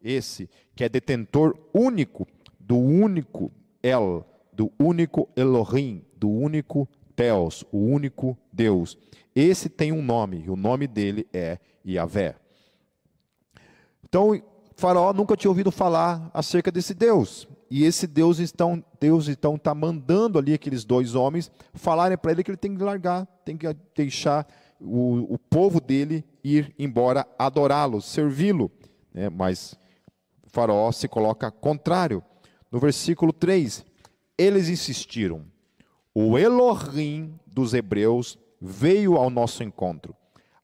[0.00, 2.24] Esse que é detentor único
[2.60, 3.50] do único
[3.82, 8.96] El, do único Elohim, do único Theos, o único Deus.
[9.34, 12.36] Esse tem um nome, e o nome dele é Yahvé.
[14.04, 14.40] Então,
[14.76, 17.48] Faraó nunca tinha ouvido falar acerca desse Deus.
[17.68, 22.42] E esse Deus então Deus então está mandando ali aqueles dois homens falarem para ele
[22.42, 24.46] que ele tem que largar, tem que deixar
[24.80, 28.70] o, o povo dele ir embora adorá-lo, servi-lo.
[29.12, 29.28] Né?
[29.28, 29.76] Mas
[30.46, 32.22] Faraó se coloca contrário.
[32.70, 33.84] No versículo 3,
[34.36, 35.44] eles insistiram.
[36.14, 40.14] O Elohim dos hebreus veio ao nosso encontro.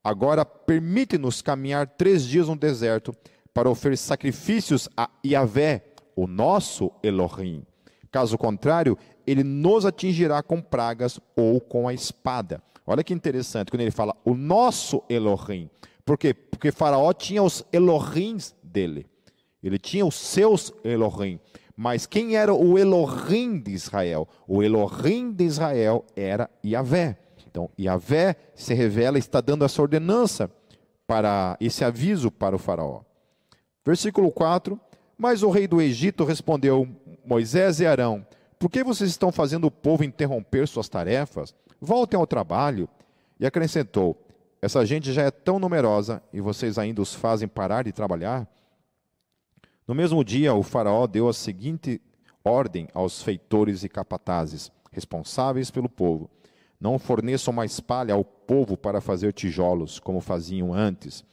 [0.02, 3.14] Agora permite-nos caminhar três dias no deserto
[3.54, 7.64] para oferecer sacrifícios a Yahvé, o nosso Elohim.
[8.10, 12.62] Caso contrário, ele nos atingirá com pragas ou com a espada.
[12.86, 15.70] Olha que interessante quando ele fala o nosso Elohim.
[16.04, 16.34] Por quê?
[16.34, 19.06] Porque Faraó tinha os Elohims dele.
[19.62, 21.40] Ele tinha os seus Elohim.
[21.76, 24.28] Mas quem era o Elohim de Israel?
[24.46, 27.18] O Elohim de Israel era Yahvé.
[27.48, 30.50] Então, Yahvé se revela, está dando essa ordenança
[31.06, 33.00] para esse aviso para o faraó.
[33.84, 34.78] Versículo 4:
[35.16, 36.88] Mas o rei do Egito respondeu
[37.24, 38.26] Moisés e Arão:
[38.58, 41.54] Por que vocês estão fazendo o povo interromper suas tarefas?
[41.80, 42.88] Voltem ao trabalho.
[43.38, 44.16] E acrescentou:
[44.62, 48.48] Essa gente já é tão numerosa e vocês ainda os fazem parar de trabalhar?
[49.86, 52.00] No mesmo dia, o Faraó deu a seguinte
[52.42, 56.30] ordem aos feitores e capatazes, responsáveis pelo povo:
[56.80, 61.24] Não forneçam mais palha ao povo para fazer tijolos, como faziam antes.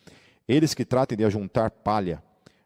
[0.48, 2.22] Eles que tratem de ajuntar palha,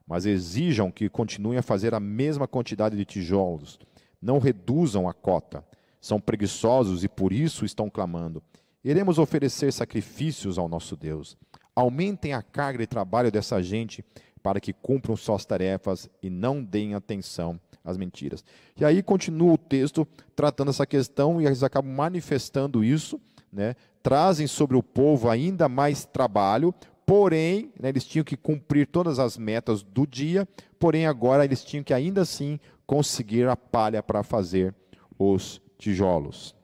[0.07, 3.79] mas exijam que continuem a fazer a mesma quantidade de tijolos.
[4.21, 5.63] Não reduzam a cota.
[6.05, 8.39] São preguiçosos e por isso estão clamando.
[8.83, 11.35] Iremos oferecer sacrifícios ao nosso Deus.
[11.75, 14.05] Aumentem a carga de trabalho dessa gente
[14.43, 18.45] para que cumpram suas tarefas e não deem atenção às mentiras.
[18.79, 23.19] E aí continua o texto tratando essa questão e eles acabam manifestando isso,
[23.51, 23.75] né?
[24.03, 26.71] trazem sobre o povo ainda mais trabalho,
[27.03, 30.47] porém, né, eles tinham que cumprir todas as metas do dia,
[30.77, 34.71] porém agora eles tinham que ainda assim conseguir a palha para fazer
[35.17, 36.55] os tijolos.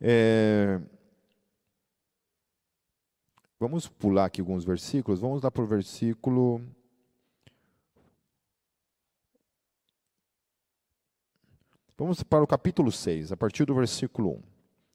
[0.00, 0.80] É,
[3.64, 5.20] Vamos pular aqui alguns versículos.
[5.20, 6.60] Vamos lá para o versículo.
[11.96, 14.42] Vamos para o capítulo 6, a partir do versículo 1.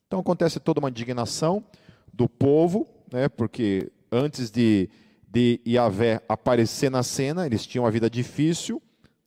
[0.06, 1.64] Então acontece toda uma indignação
[2.12, 4.88] do povo, né, porque antes de,
[5.28, 8.80] de Yahvé aparecer na cena, eles tinham uma vida difícil,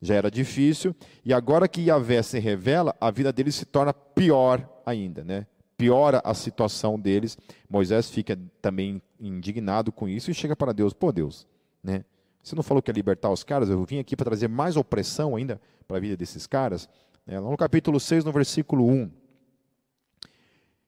[0.04, 4.70] já era difícil, e agora que Yahvé se revela, a vida deles se torna pior
[4.86, 5.24] ainda.
[5.24, 5.48] Né?
[5.84, 7.38] piora a situação deles.
[7.70, 11.46] Moisés fica também indignado com isso e chega para Deus: pô, Deus,
[11.84, 12.06] né?
[12.42, 13.70] Você não falou que ia libertar os caras?
[13.70, 16.90] Eu vim aqui para trazer mais opressão ainda para a vida desses caras.
[17.28, 19.12] É, lá no capítulo 6, no versículo 1.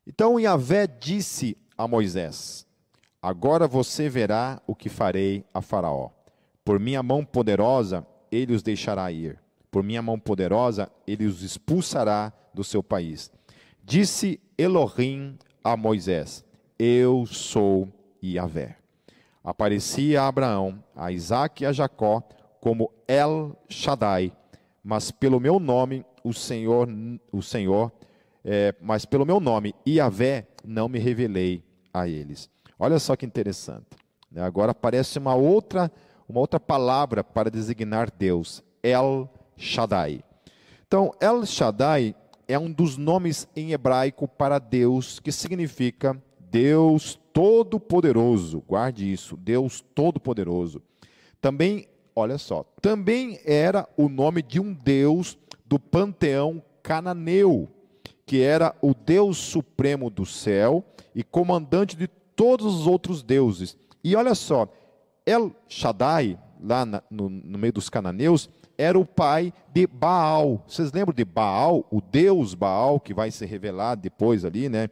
[0.08, 2.66] Então Yahvé disse a Moisés:
[3.22, 6.10] Agora você verá o que farei a Faraó.
[6.64, 9.40] Por minha mão poderosa ele os deixará ir.
[9.70, 13.32] Por minha mão poderosa ele os expulsará do seu país.
[13.84, 16.44] Disse Elohim a Moisés:
[16.80, 17.90] Eu sou
[18.24, 18.78] Yahvé.
[19.44, 22.24] Aparecia a Abraão, a Isaac e a Jacó
[22.60, 24.34] como El Shaddai,
[24.84, 26.90] mas pelo meu nome, o Senhor,
[27.32, 27.92] o Senhor,
[28.44, 31.64] é, mas pelo meu nome, Yahvé, não me revelei
[31.94, 32.50] a eles.
[32.80, 33.86] Olha só que interessante.
[34.32, 34.42] Né?
[34.42, 35.92] Agora aparece uma outra,
[36.28, 40.24] uma outra palavra para designar Deus, El Shaddai.
[40.88, 42.16] Então, El Shaddai
[42.48, 48.64] é um dos nomes em hebraico para Deus, que significa Deus Todo-Poderoso.
[48.68, 50.82] Guarde isso, Deus Todo-Poderoso.
[51.42, 57.68] Também, olha só, também era o nome de um deus do panteão cananeu,
[58.26, 63.78] que era o Deus supremo do céu e comandante de todos os outros deuses.
[64.04, 64.68] E olha só,
[65.26, 70.64] El Shaddai, lá na, no, no meio dos cananeus, era o pai de Baal.
[70.68, 74.90] Vocês lembram de Baal, o deus Baal, que vai se revelar depois ali, né?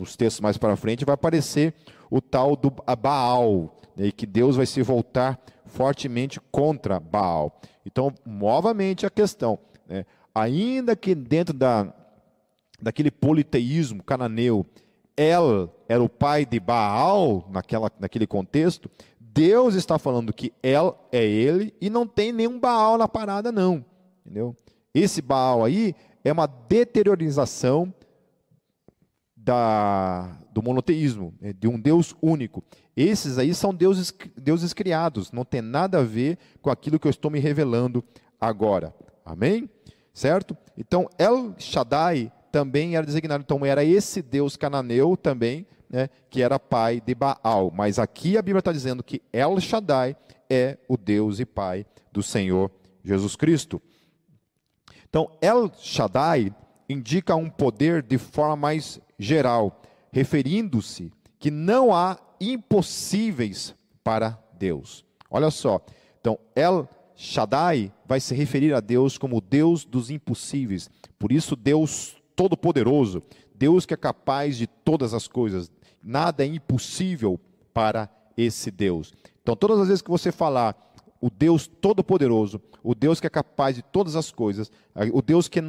[0.00, 1.72] Os textos mais para frente vai aparecer
[2.10, 4.06] o tal do Baal, né?
[4.06, 7.60] e que Deus vai se voltar fortemente contra Baal.
[7.84, 10.04] Então, novamente a questão, né?
[10.34, 11.92] ainda que dentro da,
[12.80, 14.66] daquele politeísmo cananeu,
[15.16, 18.90] El era o pai de Baal, naquela, naquele contexto,
[19.36, 23.84] Deus está falando que El é ele e não tem nenhum Baal na parada, não.
[24.24, 24.56] Entendeu?
[24.94, 27.92] Esse Baal aí é uma deteriorização
[29.36, 32.64] da, do monoteísmo, né, de um Deus único.
[32.96, 37.10] Esses aí são deuses, deuses criados, não tem nada a ver com aquilo que eu
[37.10, 38.02] estou me revelando
[38.40, 38.94] agora.
[39.22, 39.68] Amém?
[40.14, 40.56] Certo?
[40.78, 45.66] Então, El Shaddai também era designado, então era esse Deus cananeu também,
[45.96, 47.72] né, que era pai de Baal.
[47.74, 50.14] Mas aqui a Bíblia está dizendo que El Shaddai
[50.48, 52.70] é o Deus e pai do Senhor
[53.02, 53.80] Jesus Cristo.
[55.08, 56.54] Então, El Shaddai
[56.86, 59.80] indica um poder de forma mais geral,
[60.12, 63.74] referindo-se que não há impossíveis
[64.04, 65.02] para Deus.
[65.30, 65.80] Olha só.
[66.20, 70.90] Então, El Shaddai vai se referir a Deus como Deus dos impossíveis.
[71.18, 73.22] Por isso, Deus Todo-Poderoso,
[73.54, 75.70] Deus que é capaz de todas as coisas,
[76.06, 77.38] nada é impossível
[77.74, 79.12] para esse Deus.
[79.42, 80.74] Então, todas as vezes que você falar
[81.20, 84.70] o Deus Todo-Poderoso, o Deus que é capaz de todas as coisas,
[85.12, 85.60] o Deus que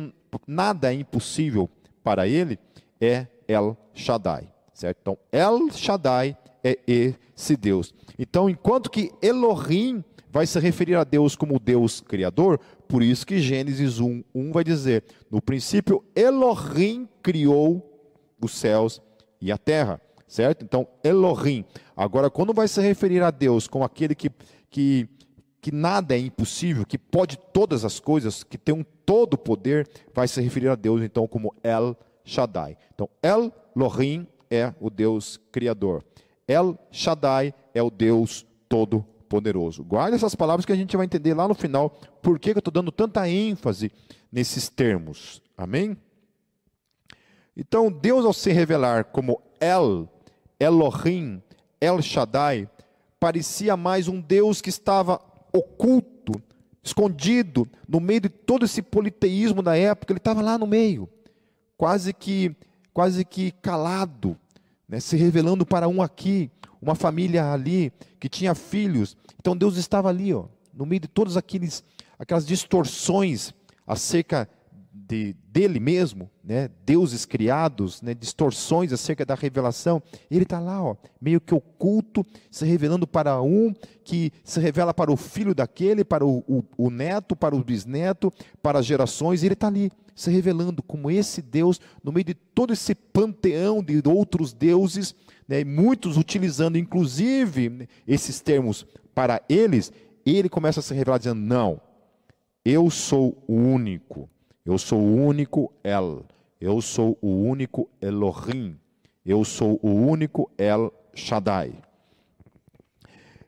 [0.46, 1.70] nada é impossível
[2.04, 2.60] para ele,
[3.02, 4.48] é El Shaddai.
[4.74, 5.00] Certo?
[5.02, 7.94] Então, El Shaddai é esse Deus.
[8.20, 13.40] Então, enquanto que Elohim vai se referir a Deus como Deus Criador, por isso que
[13.40, 17.84] Gênesis 1, 1 vai dizer: no princípio, Elohim criou
[18.40, 19.02] os céus
[19.42, 20.64] e a terra certo?
[20.64, 21.64] Então, Elohim.
[21.96, 24.30] Agora, quando vai se referir a Deus como aquele que,
[24.70, 25.08] que,
[25.62, 30.28] que nada é impossível, que pode todas as coisas, que tem um todo poder, vai
[30.28, 32.78] se referir a Deus então como El Shaddai.
[32.94, 36.04] Então, El Lohim é o Deus criador.
[36.48, 39.84] El Shaddai é o Deus todo-poderoso.
[39.84, 41.90] Guarde essas palavras que a gente vai entender lá no final
[42.22, 43.92] por que eu estou dando tanta ênfase
[44.32, 45.42] nesses termos.
[45.58, 45.98] Amém?
[47.56, 50.08] Então, Deus, ao se revelar como El,
[50.60, 51.42] Elohim,
[51.80, 52.70] El Shaddai,
[53.20, 55.22] parecia mais um Deus que estava
[55.54, 56.42] oculto,
[56.84, 61.10] escondido, no meio de todo esse politeísmo da época, ele estava lá no meio,
[61.78, 62.56] quase que,
[62.94, 64.38] quase que calado,
[64.88, 66.50] né, se revelando para um aqui,
[66.82, 69.18] uma família ali, que tinha filhos.
[69.40, 71.84] Então Deus estava ali, ó, no meio de todas aqueles,
[72.18, 73.54] aquelas distorções
[73.86, 74.50] acerca
[75.08, 80.96] de, dele mesmo, né, deuses criados, né, distorções acerca da revelação, ele está lá, ó,
[81.22, 86.26] meio que oculto, se revelando para um, que se revela para o filho daquele, para
[86.26, 88.32] o, o, o neto, para o bisneto,
[88.62, 92.74] para as gerações, ele está ali, se revelando como esse Deus, no meio de todo
[92.74, 95.16] esse panteão de outros deuses,
[95.48, 98.86] né, muitos utilizando inclusive esses termos
[99.16, 99.92] para eles,
[100.26, 101.80] ele começa a se revelar dizendo: Não,
[102.66, 104.30] eu sou o único
[104.68, 106.26] eu sou o único El.
[106.60, 108.78] Eu sou o único Elohim.
[109.26, 111.74] Eu sou o único El Shaddai.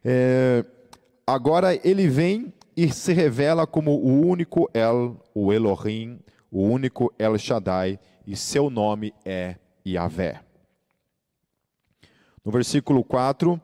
[0.02, 0.64] É,
[1.28, 7.38] agora ele vem e se revela como o único El, o Elohim, o único El
[7.38, 10.40] Shaddai, e seu nome é Yahvé.
[12.46, 13.60] No versículo 4,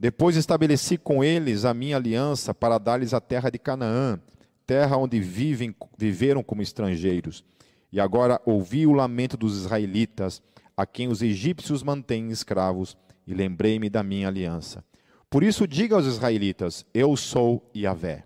[0.00, 4.18] depois estabeleci com eles a minha aliança para dar-lhes a terra de Canaã
[4.66, 7.44] terra onde vivem, viveram como estrangeiros.
[7.92, 10.42] E agora ouvi o lamento dos israelitas,
[10.76, 12.96] a quem os egípcios mantêm escravos,
[13.26, 14.84] e lembrei-me da minha aliança.
[15.30, 18.24] Por isso diga aos israelitas: Eu sou Yahvé.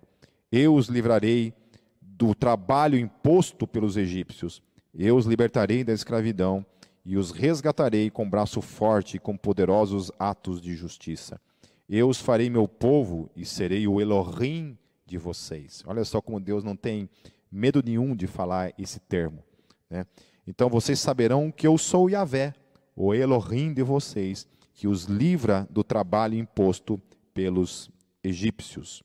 [0.50, 1.52] Eu os livrarei
[2.00, 4.62] do trabalho imposto pelos egípcios.
[4.94, 6.64] Eu os libertarei da escravidão
[7.04, 11.40] e os resgatarei com braço forte e com poderosos atos de justiça.
[11.88, 14.76] Eu os farei meu povo e serei o Elohim
[15.08, 15.82] de vocês.
[15.86, 17.08] Olha só como Deus não tem
[17.50, 19.42] medo nenhum de falar esse termo.
[19.88, 20.06] Né?
[20.46, 22.54] Então vocês saberão que eu sou Yahvé,
[22.94, 27.00] o Elohim de vocês, que os livra do trabalho imposto
[27.32, 27.90] pelos
[28.22, 29.02] egípcios.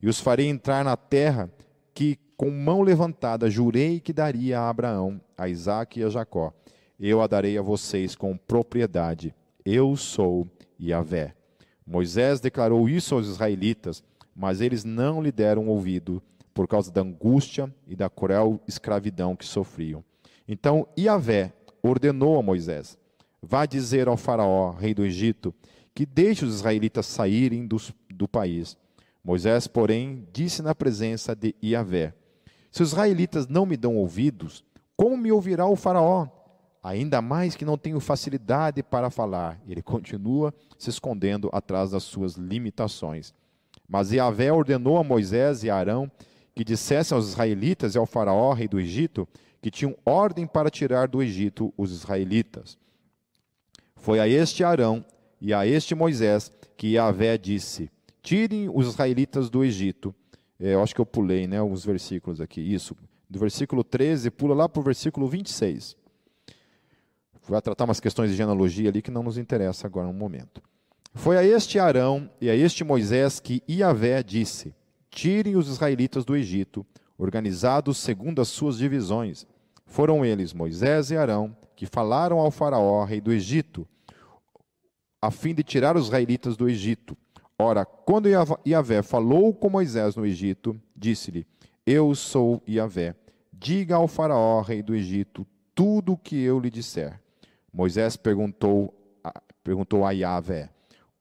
[0.00, 1.50] E os farei entrar na terra
[1.92, 6.52] que, com mão levantada, jurei que daria a Abraão, a Isaque e a Jacó.
[6.98, 9.34] Eu a darei a vocês com propriedade.
[9.64, 10.48] Eu sou
[10.80, 11.34] Yahvé.
[11.86, 14.02] Moisés declarou isso aos israelitas
[14.34, 16.22] mas eles não lhe deram ouvido
[16.52, 20.04] por causa da angústia e da cruel escravidão que sofriam.
[20.46, 22.98] Então Iavé ordenou a Moisés:
[23.42, 25.54] Vá dizer ao Faraó, rei do Egito,
[25.94, 27.76] que deixe os israelitas saírem do,
[28.10, 28.76] do país.
[29.22, 32.14] Moisés, porém, disse na presença de Iavé:
[32.70, 34.64] Se os israelitas não me dão ouvidos,
[34.96, 36.28] como me ouvirá o Faraó?
[36.82, 39.58] Ainda mais que não tenho facilidade para falar.
[39.66, 43.32] Ele continua se escondendo atrás das suas limitações.
[43.88, 46.10] Mas Yahvé ordenou a Moisés e a Arão
[46.54, 49.28] que dissessem aos israelitas e ao faraó, rei do Egito,
[49.60, 52.78] que tinham ordem para tirar do Egito os israelitas.
[53.96, 55.04] Foi a este Arão
[55.40, 57.90] e a este Moisés que Yahvé disse:
[58.22, 60.14] Tirem os israelitas do Egito.
[60.60, 62.60] É, eu acho que eu pulei né, alguns versículos aqui.
[62.60, 62.96] Isso,
[63.28, 65.96] do versículo 13, pula lá para o versículo 26.
[67.48, 70.62] Vai tratar umas questões de genealogia ali que não nos interessa agora no momento.
[71.14, 74.74] Foi a este Arão e a este Moisés que Iavé disse:
[75.08, 76.84] Tirem os israelitas do Egito,
[77.16, 79.46] organizados segundo as suas divisões.
[79.86, 83.86] Foram eles, Moisés e Arão, que falaram ao Faraó, rei do Egito,
[85.22, 87.16] a fim de tirar os israelitas do Egito.
[87.56, 88.28] Ora, quando
[88.66, 91.46] Iavé falou com Moisés no Egito, disse-lhe:
[91.86, 93.14] Eu sou Iavé.
[93.52, 97.20] Diga ao Faraó, rei do Egito, tudo o que eu lhe disser.
[97.72, 98.92] Moisés perguntou,
[99.62, 100.73] perguntou a Iavé: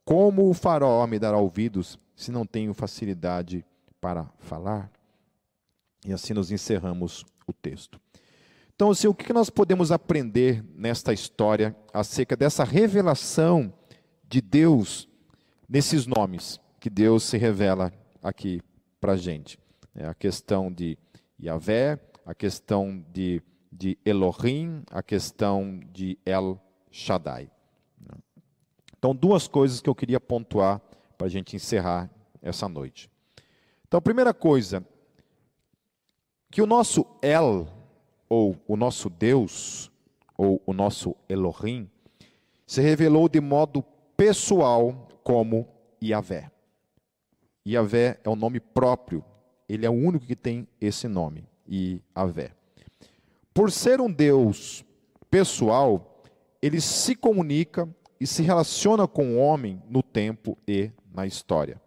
[0.06, 3.66] como o faraó me dará ouvidos se não tenho facilidade
[4.02, 4.92] para falar?
[6.06, 8.00] E assim nós encerramos o texto.
[8.76, 13.74] Então, assim, o que nós podemos aprender nesta história acerca dessa revelação
[14.28, 15.08] de Deus
[15.70, 18.62] nesses nomes que Deus se revela aqui
[19.00, 19.60] para a gente?
[19.96, 20.98] É a questão de
[21.42, 23.42] Yahvé, a questão de,
[23.72, 27.53] de Elohim, a questão de El Shaddai.
[29.04, 30.82] Então, duas coisas que eu queria pontuar
[31.18, 32.10] para a gente encerrar
[32.42, 33.12] essa noite.
[33.86, 34.82] Então, primeira coisa,
[36.50, 37.68] que o nosso El,
[38.30, 39.92] ou o nosso Deus,
[40.38, 41.92] ou o nosso Elohim,
[42.66, 43.84] se revelou de modo
[44.16, 45.68] pessoal como
[46.02, 46.50] Yahvé.
[47.68, 49.22] Yahvé é o nome próprio.
[49.68, 52.54] Ele é o único que tem esse nome, Yahvé.
[53.54, 54.86] Por ser um Deus
[55.30, 56.24] pessoal,
[56.62, 57.94] ele se comunica
[58.24, 61.82] e se relaciona com o homem no tempo e na história.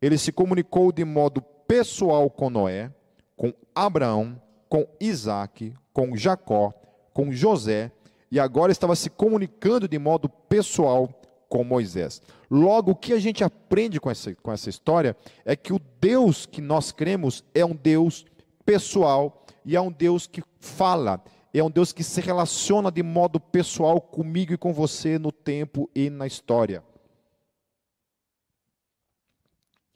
[0.00, 2.92] Ele se comunicou de modo pessoal com Noé,
[3.36, 6.74] com Abraão, com Isaac, com Jacó,
[7.14, 7.92] com José,
[8.28, 11.08] e agora estava se comunicando de modo pessoal
[11.48, 12.20] com Moisés.
[12.50, 16.44] Logo, o que a gente aprende com essa, com essa história é que o Deus
[16.44, 18.26] que nós cremos é um Deus
[18.64, 21.22] pessoal e é um Deus que fala,
[21.58, 25.90] é um Deus que se relaciona de modo pessoal comigo e com você no tempo
[25.94, 26.82] e na história.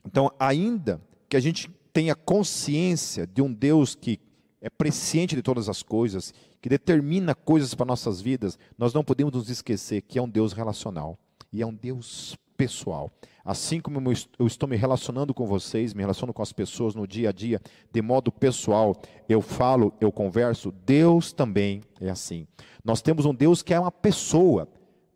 [0.04, 4.20] Então, ainda que a gente tenha consciência de um Deus que
[4.60, 9.32] é presciente de todas as coisas, que determina coisas para nossas vidas, nós não podemos
[9.32, 11.18] nos esquecer que é um Deus relacional
[11.52, 13.12] e é um Deus pessoal.
[13.44, 17.28] Assim como eu estou me relacionando com vocês, me relaciono com as pessoas no dia
[17.28, 17.60] a dia,
[17.92, 18.96] de modo pessoal,
[19.28, 22.46] eu falo, eu converso, Deus também é assim.
[22.84, 24.68] Nós temos um Deus que é uma pessoa,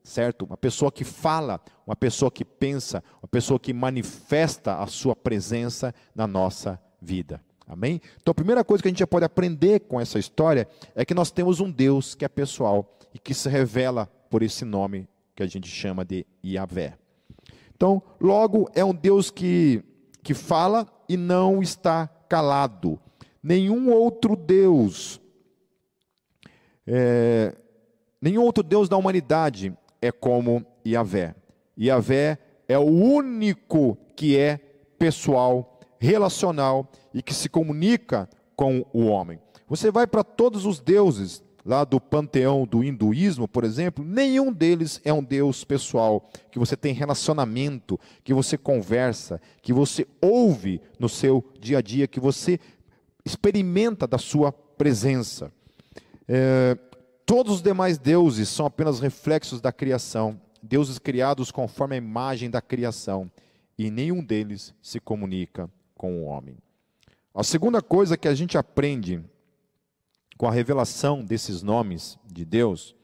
[0.05, 0.45] certo?
[0.45, 5.93] Uma pessoa que fala, uma pessoa que pensa, uma pessoa que manifesta a sua presença
[6.15, 7.43] na nossa vida.
[7.67, 8.01] Amém?
[8.21, 11.15] Então a primeira coisa que a gente já pode aprender com essa história é que
[11.15, 15.43] nós temos um Deus que é pessoal e que se revela por esse nome que
[15.43, 17.00] a gente chama de Yahvé.
[17.81, 19.83] Então, logo, é um Deus que,
[20.23, 23.01] que fala e não está calado.
[23.43, 25.19] Nenhum outro Deus,
[26.87, 27.57] é,
[28.21, 31.35] nenhum outro Deus da humanidade é como Yahvé.
[31.81, 32.37] Yahvé
[32.69, 34.59] é o único que é
[34.99, 39.41] pessoal, relacional e que se comunica com o homem.
[39.67, 45.01] Você vai para todos os deuses lá do panteão do hinduísmo, por exemplo, nenhum deles
[45.05, 51.09] é um Deus pessoal, que você tem relacionamento, que você conversa, que você ouve no
[51.09, 52.59] seu dia a dia, que você
[53.25, 55.53] experimenta da sua presença.
[56.27, 56.77] É,
[57.27, 62.61] todos os demais deuses são apenas reflexos da criação, deuses criados conforme a imagem da
[62.61, 63.31] criação,
[63.79, 66.57] e nenhum deles se comunica com o homem.
[67.35, 69.23] A segunda coisa que a gente aprende
[70.41, 72.97] com a revelação desses nomes de Deus,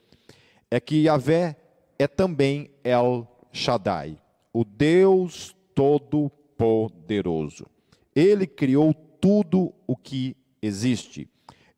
[0.71, 1.55] é que Yahvé
[1.99, 4.19] é também El Shaddai,
[4.55, 7.67] o Deus Todo-Poderoso.
[8.15, 11.29] Ele criou tudo o que existe.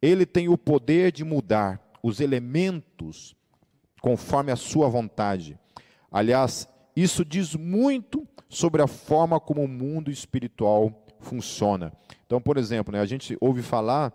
[0.00, 3.34] Ele tem o poder de mudar os elementos
[4.00, 5.58] conforme a sua vontade.
[6.08, 11.92] Aliás, isso diz muito sobre a forma como o mundo espiritual funciona.
[12.26, 14.12] Então, por exemplo, né, a gente ouve falar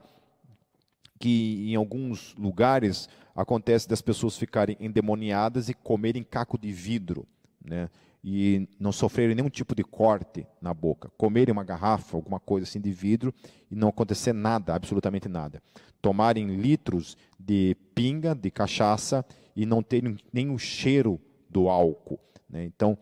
[1.23, 7.25] que em alguns lugares acontece das pessoas ficarem endemoniadas e comerem caco de vidro,
[7.63, 7.89] né?
[8.21, 12.81] E não sofrerem nenhum tipo de corte na boca, comerem uma garrafa, alguma coisa assim
[12.81, 13.33] de vidro
[13.71, 15.63] e não acontecer nada, absolutamente nada.
[16.01, 22.19] Tomarem litros de pinga, de cachaça e não terem nem o cheiro do álcool.
[22.49, 22.65] Né?
[22.65, 22.97] Então,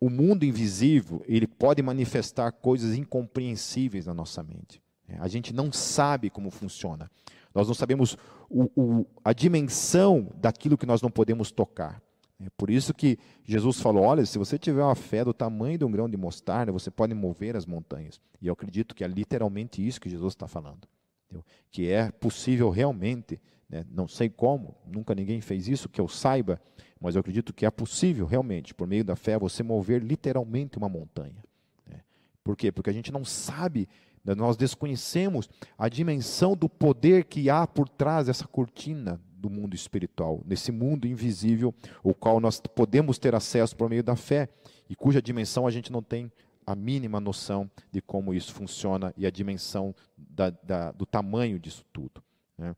[0.00, 4.82] o mundo invisível ele pode manifestar coisas incompreensíveis na nossa mente.
[5.06, 5.18] Né?
[5.20, 7.08] A gente não sabe como funciona.
[7.54, 8.16] Nós não sabemos
[8.48, 12.00] o, o, a dimensão daquilo que nós não podemos tocar.
[12.44, 15.84] É por isso que Jesus falou: olha, se você tiver uma fé do tamanho de
[15.84, 18.20] um grão de mostarda, você pode mover as montanhas.
[18.40, 20.88] E eu acredito que é literalmente isso que Jesus está falando.
[21.26, 21.44] Entendeu?
[21.70, 23.84] Que é possível realmente, né?
[23.90, 26.60] não sei como, nunca ninguém fez isso, que eu saiba,
[27.00, 30.88] mas eu acredito que é possível realmente, por meio da fé, você mover literalmente uma
[30.88, 31.44] montanha.
[31.86, 32.00] Né?
[32.42, 32.72] Por quê?
[32.72, 33.88] Porque a gente não sabe
[34.24, 35.48] nós desconhecemos
[35.78, 41.06] a dimensão do poder que há por trás dessa cortina do mundo espiritual, nesse mundo
[41.06, 44.48] invisível, o qual nós podemos ter acesso por meio da fé
[44.88, 46.30] e cuja dimensão a gente não tem
[46.66, 51.84] a mínima noção de como isso funciona e a dimensão da, da, do tamanho disso
[51.92, 52.22] tudo.
[52.58, 52.76] Né?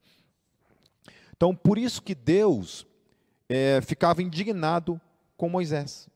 [1.37, 2.87] Então, por isso que Deus
[3.49, 5.01] é, ficava indignado
[5.37, 6.09] com Moisés,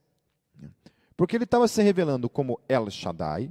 [1.16, 3.50] porque ele estava se revelando como El Shaddai,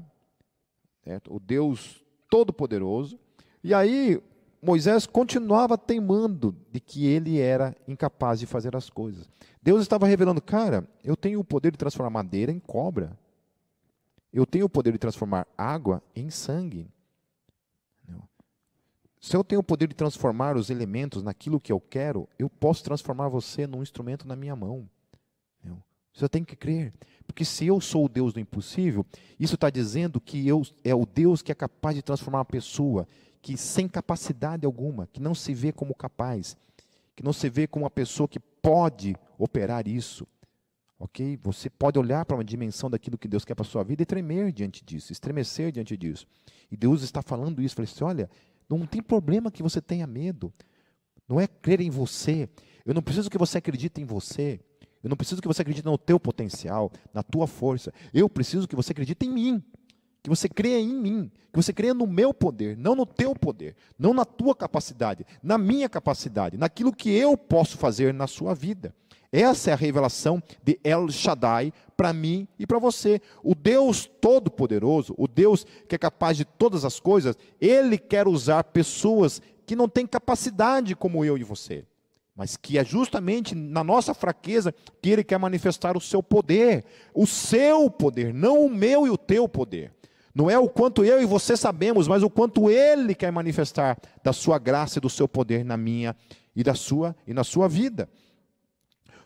[1.05, 1.33] certo?
[1.33, 3.17] o Deus Todo-Poderoso.
[3.63, 4.21] E aí
[4.61, 9.29] Moisés continuava teimando de que ele era incapaz de fazer as coisas.
[9.61, 13.17] Deus estava revelando, cara, eu tenho o poder de transformar madeira em cobra.
[14.33, 16.89] Eu tenho o poder de transformar água em sangue.
[19.21, 22.83] Se eu tenho o poder de transformar os elementos naquilo que eu quero, eu posso
[22.83, 24.87] transformar você num instrumento na minha mão.
[26.13, 26.93] Você tem que crer.
[27.25, 29.05] Porque se eu sou o Deus do impossível,
[29.39, 33.07] isso está dizendo que eu é o Deus que é capaz de transformar uma pessoa
[33.41, 36.57] que sem capacidade alguma, que não se vê como capaz,
[37.15, 40.27] que não se vê como uma pessoa que pode operar isso,
[40.97, 41.37] Ok?
[41.43, 44.05] Você pode olhar para uma dimensão daquilo que Deus quer para a sua vida e
[44.05, 46.25] tremer diante disso, estremecer diante disso.
[46.71, 47.75] E Deus está falando isso.
[47.75, 48.29] Falei assim: olha,
[48.69, 50.53] não tem problema que você tenha medo.
[51.27, 52.47] Não é crer em você.
[52.85, 54.59] Eu não preciso que você acredite em você.
[55.05, 57.93] Eu não preciso que você acredite no teu potencial, na tua força.
[58.11, 59.63] Eu preciso que você acredite em mim.
[60.23, 63.75] Que você creia em mim, que você creia no meu poder, não no teu poder,
[63.99, 68.95] não na tua capacidade, na minha capacidade, naquilo que eu posso fazer na sua vida.
[69.31, 73.21] Essa é a revelação de El Shaddai para mim e para você.
[73.43, 78.63] O Deus Todo-Poderoso, o Deus que é capaz de todas as coisas, ele quer usar
[78.63, 81.85] pessoas que não têm capacidade como eu e você
[82.35, 86.83] mas que é justamente na nossa fraqueza que ele quer manifestar o seu poder,
[87.13, 89.93] o seu poder, não o meu e o teu poder.
[90.33, 94.33] Não é o quanto eu e você sabemos, mas o quanto ele quer manifestar da
[94.33, 96.13] sua graça e do seu poder na minha
[96.53, 98.09] e da sua e na sua vida.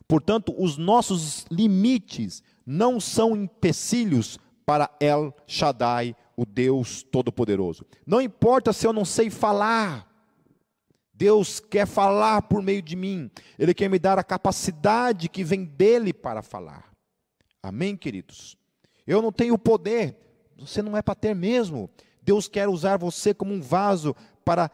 [0.07, 7.84] Portanto, os nossos limites não são empecilhos para El Shaddai, o Deus Todo-Poderoso.
[8.05, 10.09] Não importa se eu não sei falar,
[11.20, 15.65] Deus quer falar por meio de mim, Ele quer me dar a capacidade que vem
[15.65, 16.89] dele para falar.
[17.61, 18.57] Amém, queridos?
[19.05, 20.15] Eu não tenho poder,
[20.57, 21.89] você não é para ter mesmo.
[22.22, 24.15] Deus quer usar você como um vaso
[24.45, 24.72] para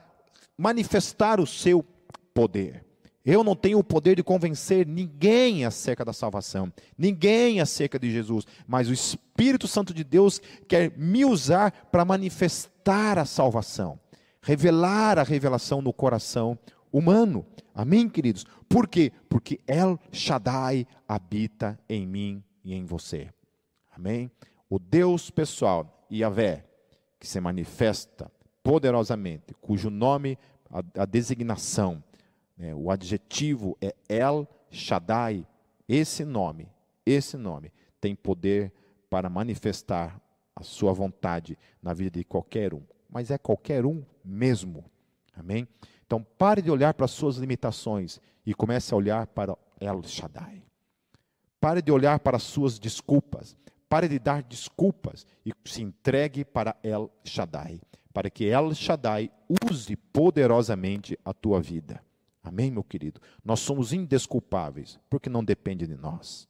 [0.55, 1.83] manifestar o seu
[2.31, 2.85] poder.
[3.25, 8.45] Eu não tenho o poder de convencer ninguém acerca da salvação, ninguém acerca de Jesus,
[8.67, 13.99] mas o Espírito Santo de Deus quer me usar para manifestar a salvação,
[14.45, 16.57] revelar a revelação no coração
[16.91, 17.45] humano.
[17.73, 18.45] Amém, queridos?
[18.69, 19.11] Por quê?
[19.27, 23.29] Porque El Shaddai habita em mim e em você.
[23.93, 24.31] Amém?
[24.69, 26.65] o Deus pessoal, Yahvé,
[27.19, 28.31] que se manifesta
[28.63, 30.37] poderosamente, cujo nome,
[30.69, 32.03] a, a designação,
[32.57, 35.45] né, o adjetivo é El Shaddai,
[35.87, 36.67] esse nome,
[37.05, 37.71] esse nome
[38.01, 38.73] tem poder
[39.09, 40.19] para manifestar
[40.55, 42.81] a sua vontade na vida de qualquer um,
[43.15, 44.83] mas é qualquer um mesmo.
[45.33, 45.65] Amém?
[46.05, 50.61] Então pare de olhar para as suas limitações e comece a olhar para El Shaddai.
[51.57, 53.55] Pare de olhar para as suas desculpas.
[53.87, 57.79] Pare de dar desculpas e se entregue para El Shaddai,
[58.13, 59.31] para que El Shaddai
[59.63, 62.03] use poderosamente a tua vida.
[62.43, 63.21] Amém, meu querido?
[63.45, 66.49] Nós somos indesculpáveis, porque não depende de nós.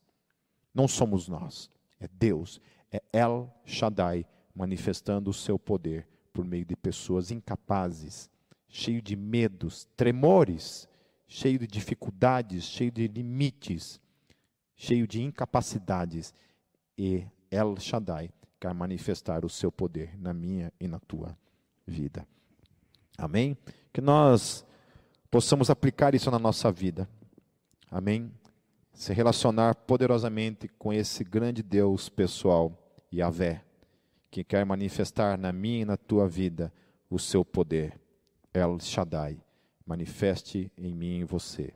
[0.74, 2.60] Não somos nós, é Deus,
[2.92, 8.30] é El Shaddai manifestando o seu poder por meio de pessoas incapazes,
[8.68, 10.86] cheio de medos, tremores,
[11.26, 14.02] cheio de dificuldades, cheio de limites,
[14.76, 16.34] cheio de incapacidades
[16.98, 18.30] e El Shaddai
[18.60, 21.38] quer manifestar o seu poder na minha e na tua
[21.88, 22.28] vida.
[23.18, 23.58] Amém?
[23.94, 24.66] Que nós
[25.32, 27.08] possamos aplicar isso na nossa vida.
[27.90, 28.30] Amém?
[28.92, 32.78] Se relacionar poderosamente com esse grande Deus pessoal,
[33.14, 33.65] Yahvé,
[34.36, 36.74] que quer manifestar na minha e na tua vida
[37.10, 37.98] o seu poder.
[38.54, 39.42] El Shaddai,
[39.86, 41.74] manifeste em mim e em você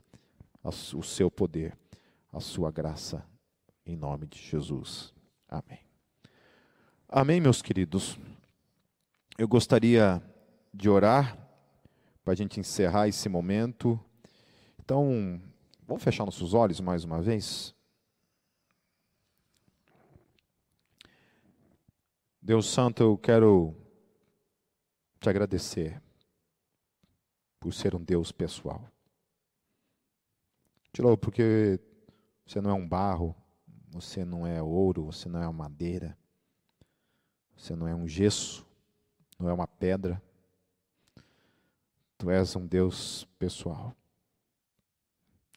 [0.94, 1.74] o seu poder,
[2.34, 3.26] a sua graça
[3.86, 5.14] em nome de Jesus.
[5.48, 5.80] Amém.
[7.08, 8.20] Amém, meus queridos.
[9.38, 10.22] Eu gostaria
[10.74, 11.38] de orar
[12.26, 13.98] para a gente encerrar esse momento.
[14.84, 15.42] Então,
[15.88, 17.74] vamos fechar nossos olhos mais uma vez.
[22.42, 23.76] Deus Santo, eu quero
[25.20, 26.02] te agradecer
[27.60, 28.90] por ser um Deus pessoal.
[30.98, 31.80] Louvo porque
[32.46, 33.36] você não é um barro,
[33.90, 36.18] você não é ouro, você não é uma madeira,
[37.56, 38.66] você não é um gesso,
[39.38, 40.22] não é uma pedra.
[42.18, 43.94] Tu és um Deus pessoal,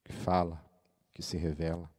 [0.05, 0.65] que fala,
[1.15, 1.91] que se revela,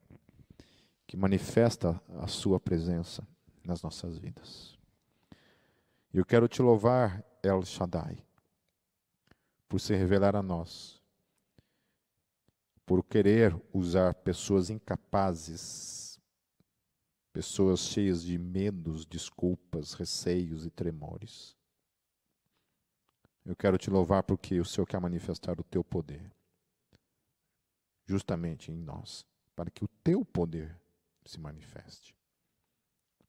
[1.07, 3.25] que manifesta a Sua presença
[3.63, 4.77] nas nossas vidas.
[6.13, 8.23] Eu quero te louvar, El Shaddai,
[9.67, 11.01] por se revelar a nós,
[12.85, 16.03] por querer usar pessoas incapazes
[17.33, 21.57] pessoas cheias de medos, desculpas, receios e tremores.
[23.43, 26.31] Eu quero te louvar porque o Senhor quer manifestar o teu poder,
[28.05, 30.79] justamente em nós, para que o teu poder
[31.25, 32.15] se manifeste,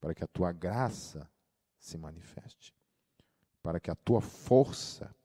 [0.04, 1.26] para que a tua graça
[1.78, 2.76] se manifeste,
[3.62, 5.16] para que a tua força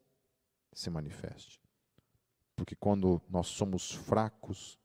[0.72, 1.62] se manifeste.
[2.56, 4.80] Porque quando nós somos fracos,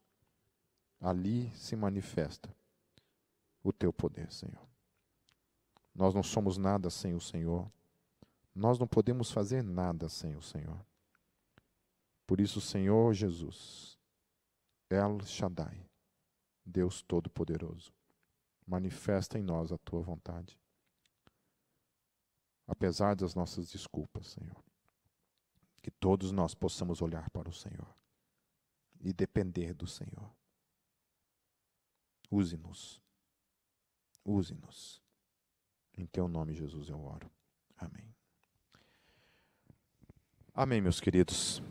[1.00, 2.52] ali se manifesta
[3.62, 4.68] o teu poder, Senhor.
[5.94, 7.70] Nós não somos nada sem o Senhor.
[8.52, 10.84] Nós não podemos fazer nada sem o Senhor.
[12.26, 13.96] Por isso, Senhor Jesus,
[14.90, 15.88] El Shaddai,
[16.66, 17.94] Deus Todo-Poderoso,
[18.66, 20.58] manifesta em nós a tua vontade.
[22.66, 24.64] Apesar das nossas desculpas, Senhor,
[25.82, 27.94] que todos nós possamos olhar para o Senhor
[29.00, 30.34] e depender do Senhor.
[32.30, 33.02] Use-nos.
[34.24, 35.02] Use-nos.
[35.96, 37.30] Em teu nome, Jesus, eu oro.
[37.76, 38.14] Amém.
[40.54, 41.62] Amém, meus queridos.